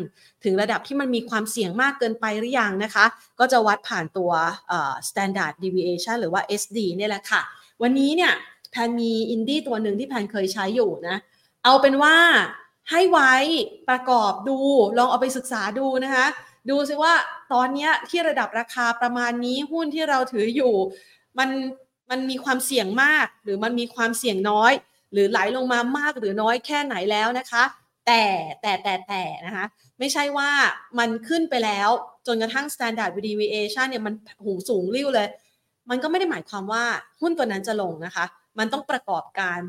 [0.43, 3.05] ถึงระดับที่มันมีความเสี่ยงมากเกินไปหรือยังนะคะ
[3.39, 4.31] ก็จะวัดผ่านตัว
[5.07, 7.41] standard deviation หรือว่า SD เนี่ยแหละค่ะ
[7.81, 8.33] วันนี้เนี่ย
[8.71, 11.17] แพนมีอินดี้ตัวหนึ่งที่แพนเคยใช้อยู่นะ
[11.63, 12.15] เอาเป็นว่า
[12.89, 13.33] ให้ไว้
[13.89, 14.57] ประกอบดู
[14.97, 16.27] ลองเอาไปศึกษาดูนะคะ
[16.69, 17.13] ดูซิว่า
[17.53, 20.73] ตอนนี้ที่ระดับราคาประมาณนี้หุ้นที่เราถืออยู่
[21.39, 21.49] มัน
[22.09, 24.73] มันมีความเสี่ยงมากหรือมันมีความเสี่ยงน้อย
[25.13, 27.63] หรือไหลลงมามากหรือน้อยแค่ไหนแล้วนะคะ
[28.07, 28.23] แต่
[28.61, 29.65] แต่แต่แต่นะคะ
[29.99, 30.49] ไม่ใช่ว่า
[30.99, 31.89] มันขึ้นไปแล้ว
[32.27, 35.27] จนกระทั่ง standard deviation เนี่ยมันหูสูงริ้วเลย
[35.89, 36.83] มันก็ไม่ได้หมายความว่า
[37.21, 38.25] หุ้นตัวนั้นจะลงนะคะ
[38.59, 39.59] มันต้องประกอบการ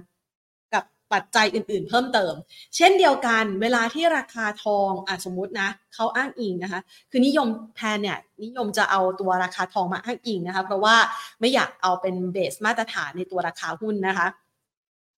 [0.74, 2.34] กับปัจจัยอื่นๆ เพิ่มเติม
[2.76, 6.80] เช่นเดียวกันเวลาที่ราคาทองอะสมมตินะเขาอ้างอิงนะคะ
[7.10, 10.96] คือนิยมแทนเนี่ยนิยมจะเอาตัวราคาทองมาอ้างอิงนะคะ เพราะว่า
[11.40, 14.26] ไม่อยากเอาเป็นเบสมาตรฐานในตัวราคาหุ้นนะคะ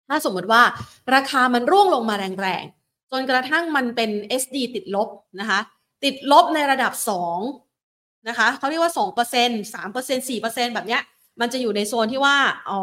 [0.09, 0.61] ถ้าสมมติว่า
[1.15, 4.09] ราคามันร่วงลงมาแรงๆ จนกระทั่งมันเป็น
[4.41, 5.59] SD ติดลบนะคะ
[6.03, 6.93] ติดลบในระดับ
[7.59, 11.01] 2นะคะเขาเรียกว่า 2% 3% 4%แบบเนี้ย
[11.41, 12.37] มันจะอยู่ในโซนที่ว่า
[12.69, 12.81] อ๋อ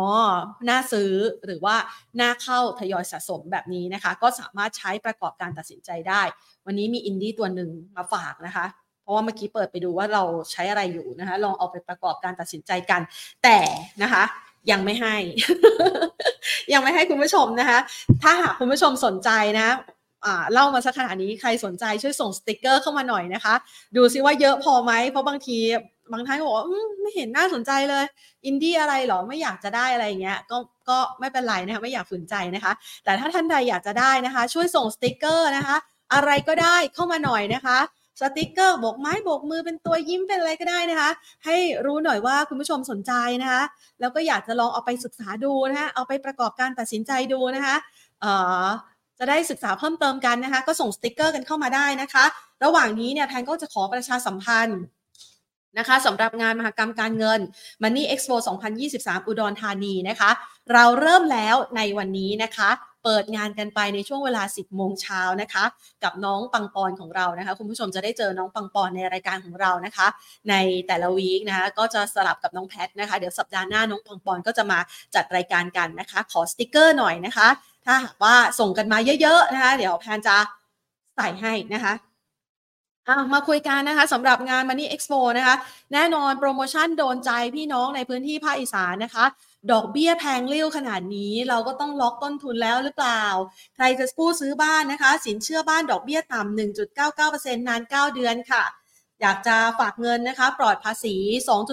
[0.68, 1.12] น่าซื้อ
[1.44, 1.76] หรือว่า
[2.20, 6.22] น่าเข้าทยอยสะสมแบบนี้นะคะ ก็สามารถใช้ประกอบการตัดสินใจได้
[6.66, 8.66] วันนี้มีอินดี้ตัวหนึ่งมาฝากนะคะ
[9.02, 13.00] เพราะว่าเมื่อกี้เปิดไปดูว่าเราใช้อะไรอยู่นะคะ ลองเอาไปประกอบการตัดสินใจกัน
[13.44, 13.58] แต่
[14.02, 14.22] นะคะ
[14.70, 15.16] ยังไม่ให้
[16.72, 17.78] ยังไม่ให้คุณผู้ชมนะคะ
[18.22, 19.30] ถ้าหากคุณผู้ชมสนใจ
[19.60, 19.68] นะ
[20.52, 23.54] เล่ามาสักขนาดนี้ใครสนใจช่วยส่งสติกเกอร์เข้ามาหน่อยนะคะ
[23.96, 25.58] ดูซิว่าเยอะพอไหมเพราะบางที
[26.12, 26.66] บางท่านก็บอกว่า
[27.02, 28.04] ไม่เห็นน่าสนใจเลย
[28.46, 30.56] อินดี้อะไรหรอไม่อยากจะได้อะไรเงี้ยก็
[30.88, 32.72] ก็ไม่เป็นไรนะคะไม่อยากฝืนใจนะคะ
[33.04, 35.76] แต่ถ้าท่านใดอยากจะได้นะคะ ช่วยส่งสติกเกอร์นะคะ
[36.14, 37.78] อะไรก็ได้เข้ามาหน่อยนะคะ
[38.20, 41.10] สติกเกอร์โบกไม้โบกมือเป็นตัวยิ้มเป็นอะไรก็ได้นะคะ
[41.46, 41.56] ให้
[41.86, 43.12] รู้หน่อยว่าคุณผู้ชมสนใจ
[43.42, 43.62] นะคะ
[44.00, 47.76] แล้วก็อยากจะลองเอาไปศึกษาดูนะคะเอาไปประกอบการตัดสินใจดูนะคะ
[48.20, 48.32] เอ่
[48.64, 48.66] อ
[49.18, 52.24] จะได้ศึกษาเพิ่มเติมกันนะคะ ก็ส่งสติกเกอร์กันเข้ามาได้นะคะ
[52.64, 54.80] ระหว่างนี้เนี่ยแทนก็จะขอประชาสัมพันธ์
[55.78, 57.40] นะคะสำหรับงานมหกรรมการเงิน
[57.82, 58.36] Money Expo
[58.82, 60.30] 2023 อุดรธานีนะคะ
[60.72, 62.70] เราเริ่มแล้วในวันนี้นะคะ
[63.04, 65.64] เปิดงานกันไปในช่วงเวลา 10 โมงเช้านะคะ
[66.04, 70.06] กับน้องปังปอนของเรานะคะ คุณผู้ชมจะได้เจอน้องปังปอนในรายการของเรานะคะ
[70.50, 70.54] ใน
[70.86, 74.78] แต่ละวีคนะคะก็จะสลับกับน้องแพทนะคะ เดี๋ยวสัปดาห์หน้าน้องปังปอนก็จะมา
[75.14, 77.48] จัดรายการกันนะคะ ขอสติกเกอร์หน่อยนะคะ
[77.86, 80.36] ถ้าหากว่าส่งกันมาเยอะๆนะคะ เดี๋ยวแพนจะ
[81.16, 81.94] ใส่ให้นะคะ
[83.34, 85.54] มาคุยกันนะคะสำหรับงาน Money Expo นะคะ
[85.92, 89.24] แน่นอนโปรโมชั่นโดนใจพี่น้องในพื้นที่ภาคอีสานนะคะ
[89.72, 93.24] ดอกเบี้ยแพงเลี้ยวขนาดนี้ เราก็ต้องล็อกต้นทุนแล้วหรือเปล่า
[93.76, 96.58] ใครจะกู้ซื้อบ้านนะคะ สินเชื่อบ้านดอกเบี้ยต่ำ
[97.08, 98.64] 1.99%นาน 9 เดือนค่ะ
[99.20, 101.16] อยากจะฝากเงินนะคะ ปลอดภาษี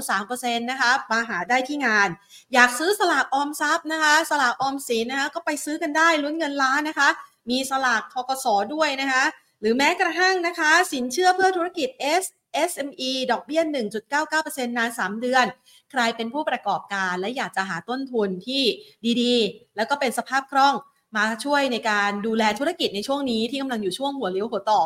[0.03, 2.09] 2.3%นะคะมาหาได้ที่งาน
[2.53, 7.09] อยากซื้อสลากออมทรัพย์นะคะ สลากออมสินนะคะก็ไปซื้อกันได้ลุ้นเงินล้านนะคะ
[7.49, 9.23] มีสลากทกสด้วยนะคะ
[9.61, 11.89] หรือแม้กระทั่งนะคะ สินเชื่อเพื่อธุรกิจ
[12.21, 12.23] S
[12.71, 13.61] SME ดอกเบี้ย
[14.19, 15.45] 1.99%นาน 3 เดือน
[15.91, 18.63] ใครเป็นผู้ประกอบการ และอยากจะหาต้นทุนที่
[19.21, 20.75] ดีๆ แล้วก็เป็นสภาพคล่อง
[21.17, 24.81] มาช่วยในการดูแลธุรกิจในช่วงนี้ที่กำลังอยู่ช่วงหัวเลี้ยวหัวต่อ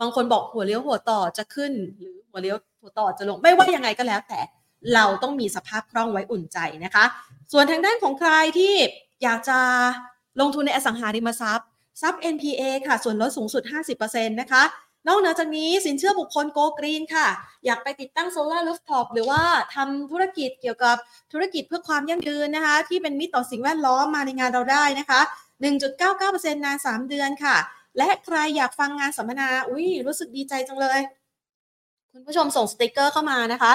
[0.00, 4.40] บางคนบอกหัวเลี้ยวหัวต่อจะขึ้น หรือหัวเลี้ยวหัวต่อจะลงไม่ว่ายังไงก็แล้ว แต่
[4.94, 7.04] เราต้องมีสภาพคล่องไว้อุ่นใจนะคะ
[7.52, 8.74] ส่วนทางด้านของใครที่
[9.22, 9.58] อยากจะ
[10.40, 11.68] ลงทุนในอสังหาริมทรัพย์
[12.02, 13.62] ทรัพย์ NPA ค่ะ ส่วนลดสูงสุด
[14.00, 14.62] 50%นะคะ
[15.08, 17.26] นอกจากนี้สินเชื่อบุคคล Go Green ค่ะ
[17.66, 19.42] อยากไปติดตั้ง solar rooftop หรือว่า
[19.74, 20.96] ทำธุรกิจเกี่ยวกับ
[21.32, 25.20] ธุรกิจเพื่อความยั่งยืนนะคะ ที่เป็นมิตรต่อสิ่งแวดล้อมมาในงานเราได้นะคะ
[25.92, 27.56] 1.99%นาน 3 เดือนค่ะ
[27.98, 31.00] และใครอยากฟังงานสัมมนา อุ้ยรู้สึกดีใจจังเลย
[32.12, 33.72] คุณผู้ชมส่งสติกเกอร์เข้ามานะคะ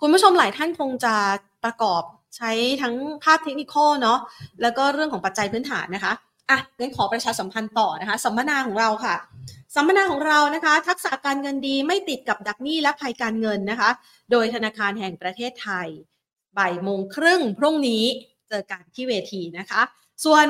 [0.00, 1.14] คุณผู้ชมหลายท่านคงจะ
[1.64, 2.02] ประกอบ
[2.36, 2.50] ใช้
[2.82, 2.94] ทั้ง
[3.24, 4.18] ภาพเทคนิคเนาะ
[4.62, 6.12] แล้วก็เรื่องของปัจจัยพื้นฐานนะคะ
[6.50, 9.16] อะงั้นขอประชาสัมพันธ์ต่อนะคะสัมมนาของเราค่ะ
[9.74, 13.90] สัมมนาของเรานะคะ ทักษะการเงินดีไม่ติดกับดักหนี้และภัยการเงินนะคะ
[14.30, 15.88] โดยธนาคารแห่งประเทศไทย
[16.58, 18.04] บ่ายโมงครึ่งพรุ่งนี้
[18.48, 19.82] เจอกันที่เวทีนะคะ
[20.24, 20.46] ส่วน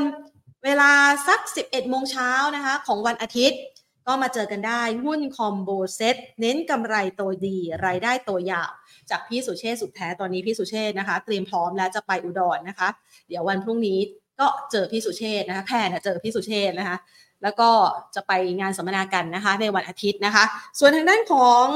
[0.64, 0.92] เวลา
[1.28, 3.61] สัก 11 โมงเช้านะคะ ของวันอาทิตย์
[4.07, 8.70] ก็มาเจอกันได้หุ้น combo set เน้นกำไรตัวดี รายได้ตัวยาว
[9.11, 12.88] จากพี่สุเชษสุดแท้ตอนนี้พี่สุเชษนะคะ เตรียมพร้อมแล้วจะไปอุดรนะคะ
[13.28, 13.99] เดี๋ยววันพรุ่งนี้
[14.41, 16.97] ก็เจอพี่สุเชษนะคะแพนเจอพี่สุเชษนะคะ
[17.43, 17.70] แล้วก็
[18.14, 20.45] จะไปงานสัมมนากันนะคะ ในวันอาทิตย์นะคะ
[20.78, 21.66] ส่วนทางด้านของ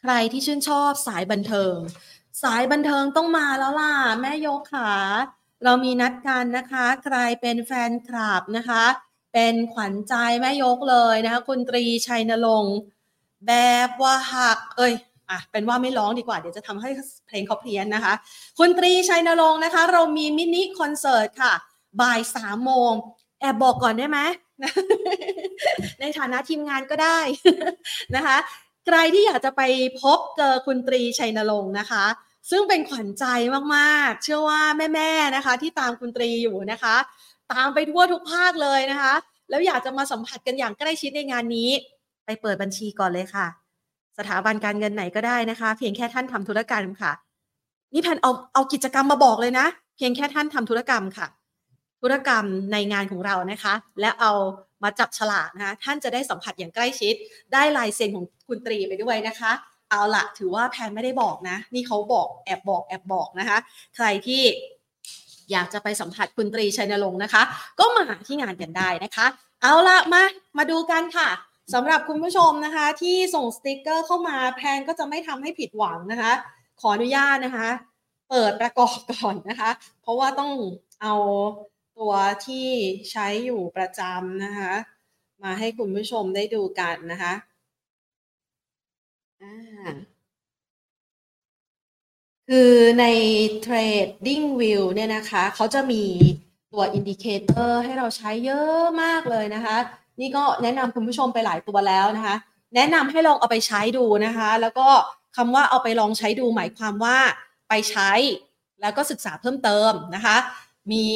[0.00, 1.76] ใครที่ชื่นชอบสายบันเทิง
[2.42, 4.92] สายบันเทิงต้องมาแล้วล่ะ แม่ยกขา
[5.64, 8.84] เรามีนัดกันนะคะ ใครเป็นแฟนคลับนะคะ
[9.32, 12.76] เป็นขวัญใจแม่ยกเลยนะคะ คุณตรีชัยนรงค์
[13.46, 13.52] แบ
[13.88, 14.94] บว่าหัก เอ้ย
[15.30, 16.88] อะเป็นว่าไม่ร้องดีกว่าเดี๋ยวจะทำให้
[17.26, 18.14] เพลงเขาเพี้ยนนะคะ
[18.58, 21.52] คุณตรีชัยนรงค์นะคะ เรามีมินิคอนเสิร์ตค่ะ
[22.00, 22.92] บ่ายสามโมง
[23.40, 24.18] แอบบอกก่อนได้ไหม
[26.00, 27.18] ในฐานะทีมงานก็ได้
[28.16, 28.36] นะคะ
[28.86, 29.62] ใครที่อยากจะไป
[30.00, 32.04] พบเจอคุณตรีชัยนรงค์นะคะ
[32.50, 33.24] ซึ่งเป็นขวัญใจ
[33.76, 34.62] มากๆ เชื่อว่า
[34.94, 36.96] แม่ๆนะคะ ที่ตามคุณตรีอยู่นะคะ
[37.52, 39.14] ตามไปทั่วทุกภาคเลยนะคะ
[39.50, 41.70] แล้วอยากจะมาสัมผัสกันอย่างใกล้ชิดในงานนี้
[42.24, 43.46] ไปเปิดบัญชีก่อนเลยค่ะ
[44.18, 47.12] สถาบันการเงินไหนก็ได้นะคะ เพียงแค่ท่านทำธุรกรรมค่ะ
[47.94, 51.26] นี่แพนเอาเอากิจกรรมมาบอกเลยนะ เพียงแค่ท่านทำธุรกรรมค่ะ
[52.02, 54.32] ธุรกรรมในงานของเรานะคะ และเอา
[54.82, 57.14] มาจับฉลากนะคะท่านจะได้สัมผัสอย่างใกล้ชิด
[57.52, 59.52] ได้ลายเซ็นของคุณตรีไปด้วยนะคะ
[59.90, 63.58] เอาละถือว่าแพนไม่ได้บอกนะ นี่เขาบอกแอบบอกแอบบอกนะคะ
[63.96, 64.42] ใครที่
[65.50, 67.42] อยากจะไปสัมผัสคุณตรีชัยนรงค์นะคะ
[67.78, 69.26] ก็มาที่งานกันได้นะคะ
[69.62, 70.22] เอาละมา
[70.58, 71.28] มาดูกันค่ะ
[71.74, 76.32] สำหรับคุณผู้ชมนะคะที่ส่งสติกเกอร์เข้ามาแพนก็จะไม่ทำให้ผิดหวังนะคะ
[76.80, 77.68] ขออนุญาตนะคะ
[78.30, 79.70] เปิดประกอบก่อนนะคะ
[80.02, 80.52] เพราะว่าต้อง
[81.02, 81.14] เอา
[81.98, 82.12] ตัว
[82.46, 82.68] ที่
[83.10, 84.72] ใช้อยู่ประจำนะคะ
[85.42, 87.32] มาให้คุณผู้ชมได้ดูกันนะคะ
[92.48, 93.04] คือใน
[93.66, 96.04] Trading View เนี่ยนะคะ เขาจะมี
[96.72, 99.78] ตัว indicator ให้เราใช้เยอะมากเลยนะคะ
[100.20, 102.36] นี่ก็แนะนำคุณผู้ชมไปหลายตัวแล้วนะคะ
[102.74, 104.88] แนะนำให้ลองเอาไปใช้ดูนะคะ แล้วก็
[105.36, 107.16] คำว่าเอาไปลองใช้ดูหมายความว่า
[107.68, 108.10] ไปใช้
[108.80, 110.36] แล้วก็ศึกษาเพิ่มเติมนะคะ
[110.92, 111.06] มี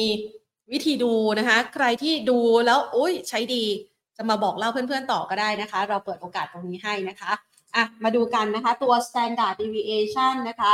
[0.71, 3.63] วิธีดูนะคะ ใครที่ดูแล้วโอ้ยใช้ดี
[4.17, 7.31] จะมาบอกเล่าเพื่อนๆต่อก็ได้นะคะ เราเปิดโอกาสตรงนี้ให้นะคะ
[7.75, 10.73] อะมาดูกันนะคะตัว standard deviation นะคะ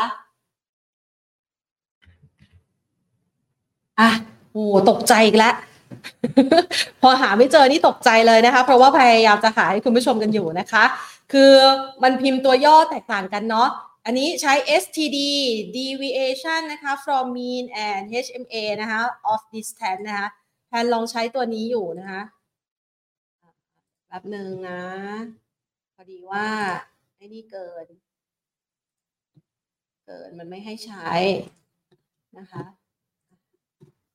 [4.00, 4.10] อะ
[4.52, 5.54] โอ้ตกใจอีกแล้ว
[7.02, 10.84] พอหาไม่เจอนี่ตกใจเลยนะคะ เพราะว่าพยายามจะหาให้คุณผู้ชมกันอยู่นะคะ
[11.34, 11.54] คือ
[12.04, 13.70] มันพิมพ์ตัวย่อแตกต่างกันเนาะ
[14.06, 15.18] อันนี้ใช้ std
[15.76, 20.28] deviation นะคะ from mean and hma นะคะ of distance นะคะ
[20.68, 22.22] แทนลองใช้ตัวนี้อยู่นะคะ
[24.08, 24.82] แบบหนึ่งนะ
[25.96, 26.48] พอดีว่า
[27.16, 27.88] ไอ้นี่เกิน
[30.06, 31.10] เกินมันไม่ให้ใช้
[32.38, 32.64] นะคะ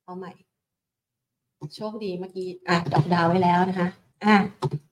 [0.03, 0.31] เอาใหม่
[1.75, 3.87] โชคดีเมื่อกี้อะดอกดาวไว้แล้วนะคะ
[4.25, 4.37] อะ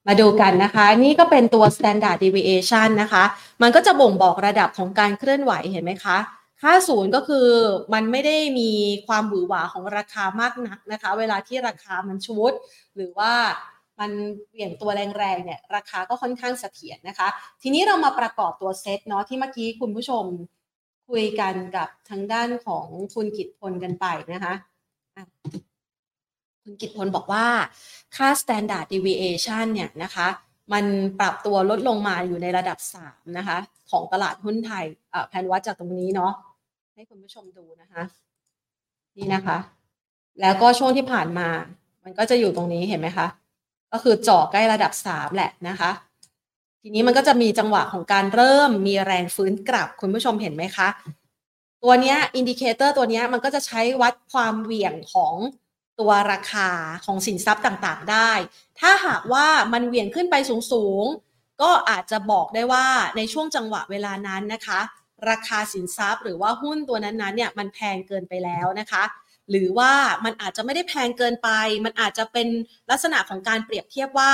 [0.08, 3.24] มาดูกันนะคะ นี่ก็เป็นตัว standard deviation นะคะ
[3.62, 6.18] มันก็จะบ่งบอกระดับของการเคลื่อนไหวเห็นไหมคะ
[6.62, 7.48] ค่าศูนย์ก็คือ
[7.94, 8.72] มันไม่ได้มี
[9.08, 12.52] ความหวือหวาของราคามากนักนะคะ เวลาที่ราคามันชุด
[12.96, 13.34] หรือว่า
[14.00, 14.12] มัน
[14.50, 17.28] เปลี่ยนตัวแรงๆเนี่ยราคาก็ค่อนข้างเสถียรนะคะ
[17.62, 20.24] ทีนี้เรามาประกอบตัวเซตเนาะที่เมื่อกี้คุณผู้ชม
[21.10, 24.54] คุยกันกับทางด้านของคุณกิตพลกันไปนะคะ
[26.64, 27.46] คุณกิตพลบอกว่า
[28.16, 30.28] ค่า standard deviation เนี่ยนะคะ
[30.74, 30.86] มัน
[31.20, 33.58] ปรับตัวลดลงมาอยู่ในระดับ 3 นะคะ
[33.92, 34.86] ของตลาดหุ้นไทย
[35.30, 36.34] แผนวัดจากตรงนี้เนาะ
[36.96, 38.04] ให้คุณผู้ชมดูนะคะ
[39.18, 39.58] นี่นะคะ
[40.42, 41.48] แล้วก็ช่วงที่ผ่านมา
[42.04, 43.28] มันก็จะอยู่ตรงนี้เห็นไหมคะ
[43.92, 45.92] ก็คือจ่อใกล้ระดับ 3 แหละนะคะ
[46.82, 50.88] ทีนี้มันก็จะมีจังหวะของการเริ่มมีแรงฟื้นกลับคุณผู้ชมเห็นไหมคะ
[51.84, 55.34] ตัวนี้ indicator ตัวนี้มันก็จะใช้วัดความเหวี่ยงของ
[56.00, 56.70] ตัวราคา
[57.06, 58.32] ของสินทรัพย์ต่างๆได้
[58.80, 60.36] ถ้าหากว่ามันเหวี่ยงขึ้นไป
[60.72, 62.88] สูงๆ ก็อาจจะบอกได้ว่า
[63.18, 64.80] ในช่วงจังหวะเวลานั้นนะคะ
[65.30, 69.04] ราคาสินทรัพย์หรือว่าหุ้นตัวนั้นๆเนี่ยมันแพงเกินไปแล้วนะคะ
[69.50, 69.92] หรือว่า
[70.26, 71.50] มันอาจจะไม่ได้แพงเกินไป
[71.86, 72.48] มันอาจจะเป็น
[72.90, 74.32] ลักษณะของการเปรียบเทียบว่า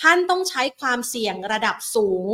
[0.00, 2.32] ท่านต้องใช้ความเสี่ยงระดับสูง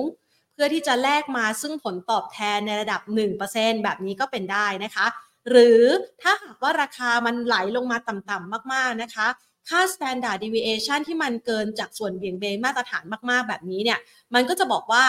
[0.53, 3.01] เพื่อที่จะแลกมาซึ่งผลตอบแทนในระดับ
[3.43, 5.07] 1%แบบนี้ก็เป็นได้นะคะ
[5.51, 5.83] หรือ
[6.23, 9.29] ถ้าหากว่าราคามันไหลลงมาต่ำๆมากๆนะคะ
[9.69, 13.99] ค่า standard deviation ที่มันเกินจากส่วนเบี่ยงเบนมาตรฐานมากๆ แบบนี้เนี่ย
[14.35, 15.05] มันก็จะบอกว่า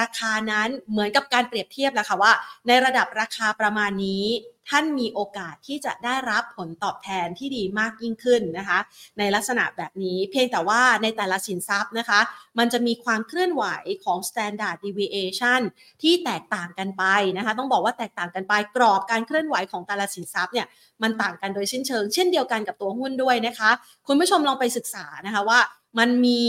[0.00, 2.32] ราคานั้นเหมือนกับการเปรียบเทียบแหละค่ะว่า
[2.66, 4.24] ในระดับราคาประมาณนี้
[4.70, 8.78] ท่านมีโอกาสที่จะได้รับผลตอบแทนที่ดีมากยิ่งขึ้นนะคะ
[9.18, 12.20] ในลักษณะแบบนี้เพียงแต่ว่าในแต่ละสินทรัพย์นะคะ
[12.58, 13.64] มันจะมีความเคลื่อนไหว
[14.04, 15.60] ของ standard deviation
[16.02, 17.04] ที่แตกต่างกันไป
[17.36, 20.66] นะคะ ต้องบอกว่าแตกต่างกันไปกรอบการเคลื่อนไหวของแต่ละสินทรัพย์เนี่ย
[21.02, 23.70] มันต่างกันโดยสิ้นเชิง เช่นเดียวกันกับตัวหุ้นด้วยนะคะ
[24.06, 25.60] คุณผู้ชมลองไปศึกษานะคะว่า
[25.98, 26.44] มันมี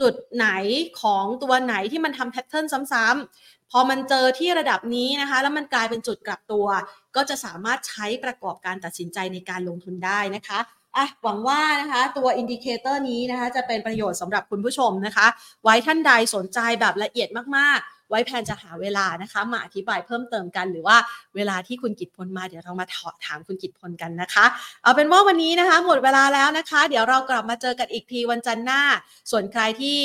[0.00, 0.48] จุดไหน
[1.02, 6.66] ของตัวไหนที่มันทำแพทเทิร์นซ้ำ พอมันเจอที่ระดับนี้นะคะ แล้วมันกลายเป็นจุดกลับตัว
[7.16, 10.60] ก็จะสามารถใช้ประกอบการตัดสินใจในการลงทุนได้นะคะ
[10.96, 15.26] อะหวังว่านะคะตัว indicator นี้นะคะจะเป็นประโยชน์สำหรับคุณผู้ชมนะคะ
[15.64, 20.96] ไว้ท่านใดสนใจแบบละเอียดมากๆ ไว้แพนจะหาเวลานะคะมาอธิบายเพิ่มเติมกัน หรือว่า
[21.36, 22.86] เวลาที่คุณกิตพลมาเดี๋ยวเรามา
[23.24, 24.46] ถามคุณกิตพลกันนะคะ
[24.82, 28.82] เอาเป็นว่าวันนี้นะคะ หมดเวลาแล้วนะคะ เดี๋ยวเรากลับมาเจอกันอีกทีวันจันทร์หน้า
[29.30, 29.98] ส่วนใครที่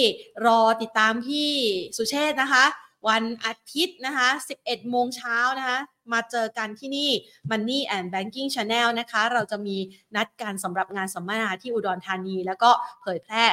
[0.45, 1.51] รอติดตามพี่
[1.97, 2.65] สุเชษนะคะ
[3.07, 4.29] วันอาทิตย์นะคะ
[4.59, 5.79] 11 โมงเช้านะคะ
[6.13, 7.09] มาเจอกันที่นี่
[7.49, 9.77] Money and Banking Channel นะคะ เราจะมี
[10.15, 12.69] นัดกันสำหรับงานสัมมนาที่อุดรธานี แล้วก็
[13.01, 13.45] เผยแพร่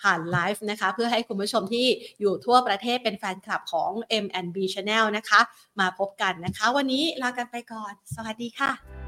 [0.00, 1.86] ผ่านไลฟ์นะคะ เพื่อให้คุณผู้ชมที่
[2.20, 3.90] อยู่ทั่วประเทศเป็นแฟนคลับของ
[4.24, 5.40] M&B Channel นะคะ
[5.80, 8.99] มาพบกันนะคะ วันนี้ลากันไปก่อน สวัสดีค่ะ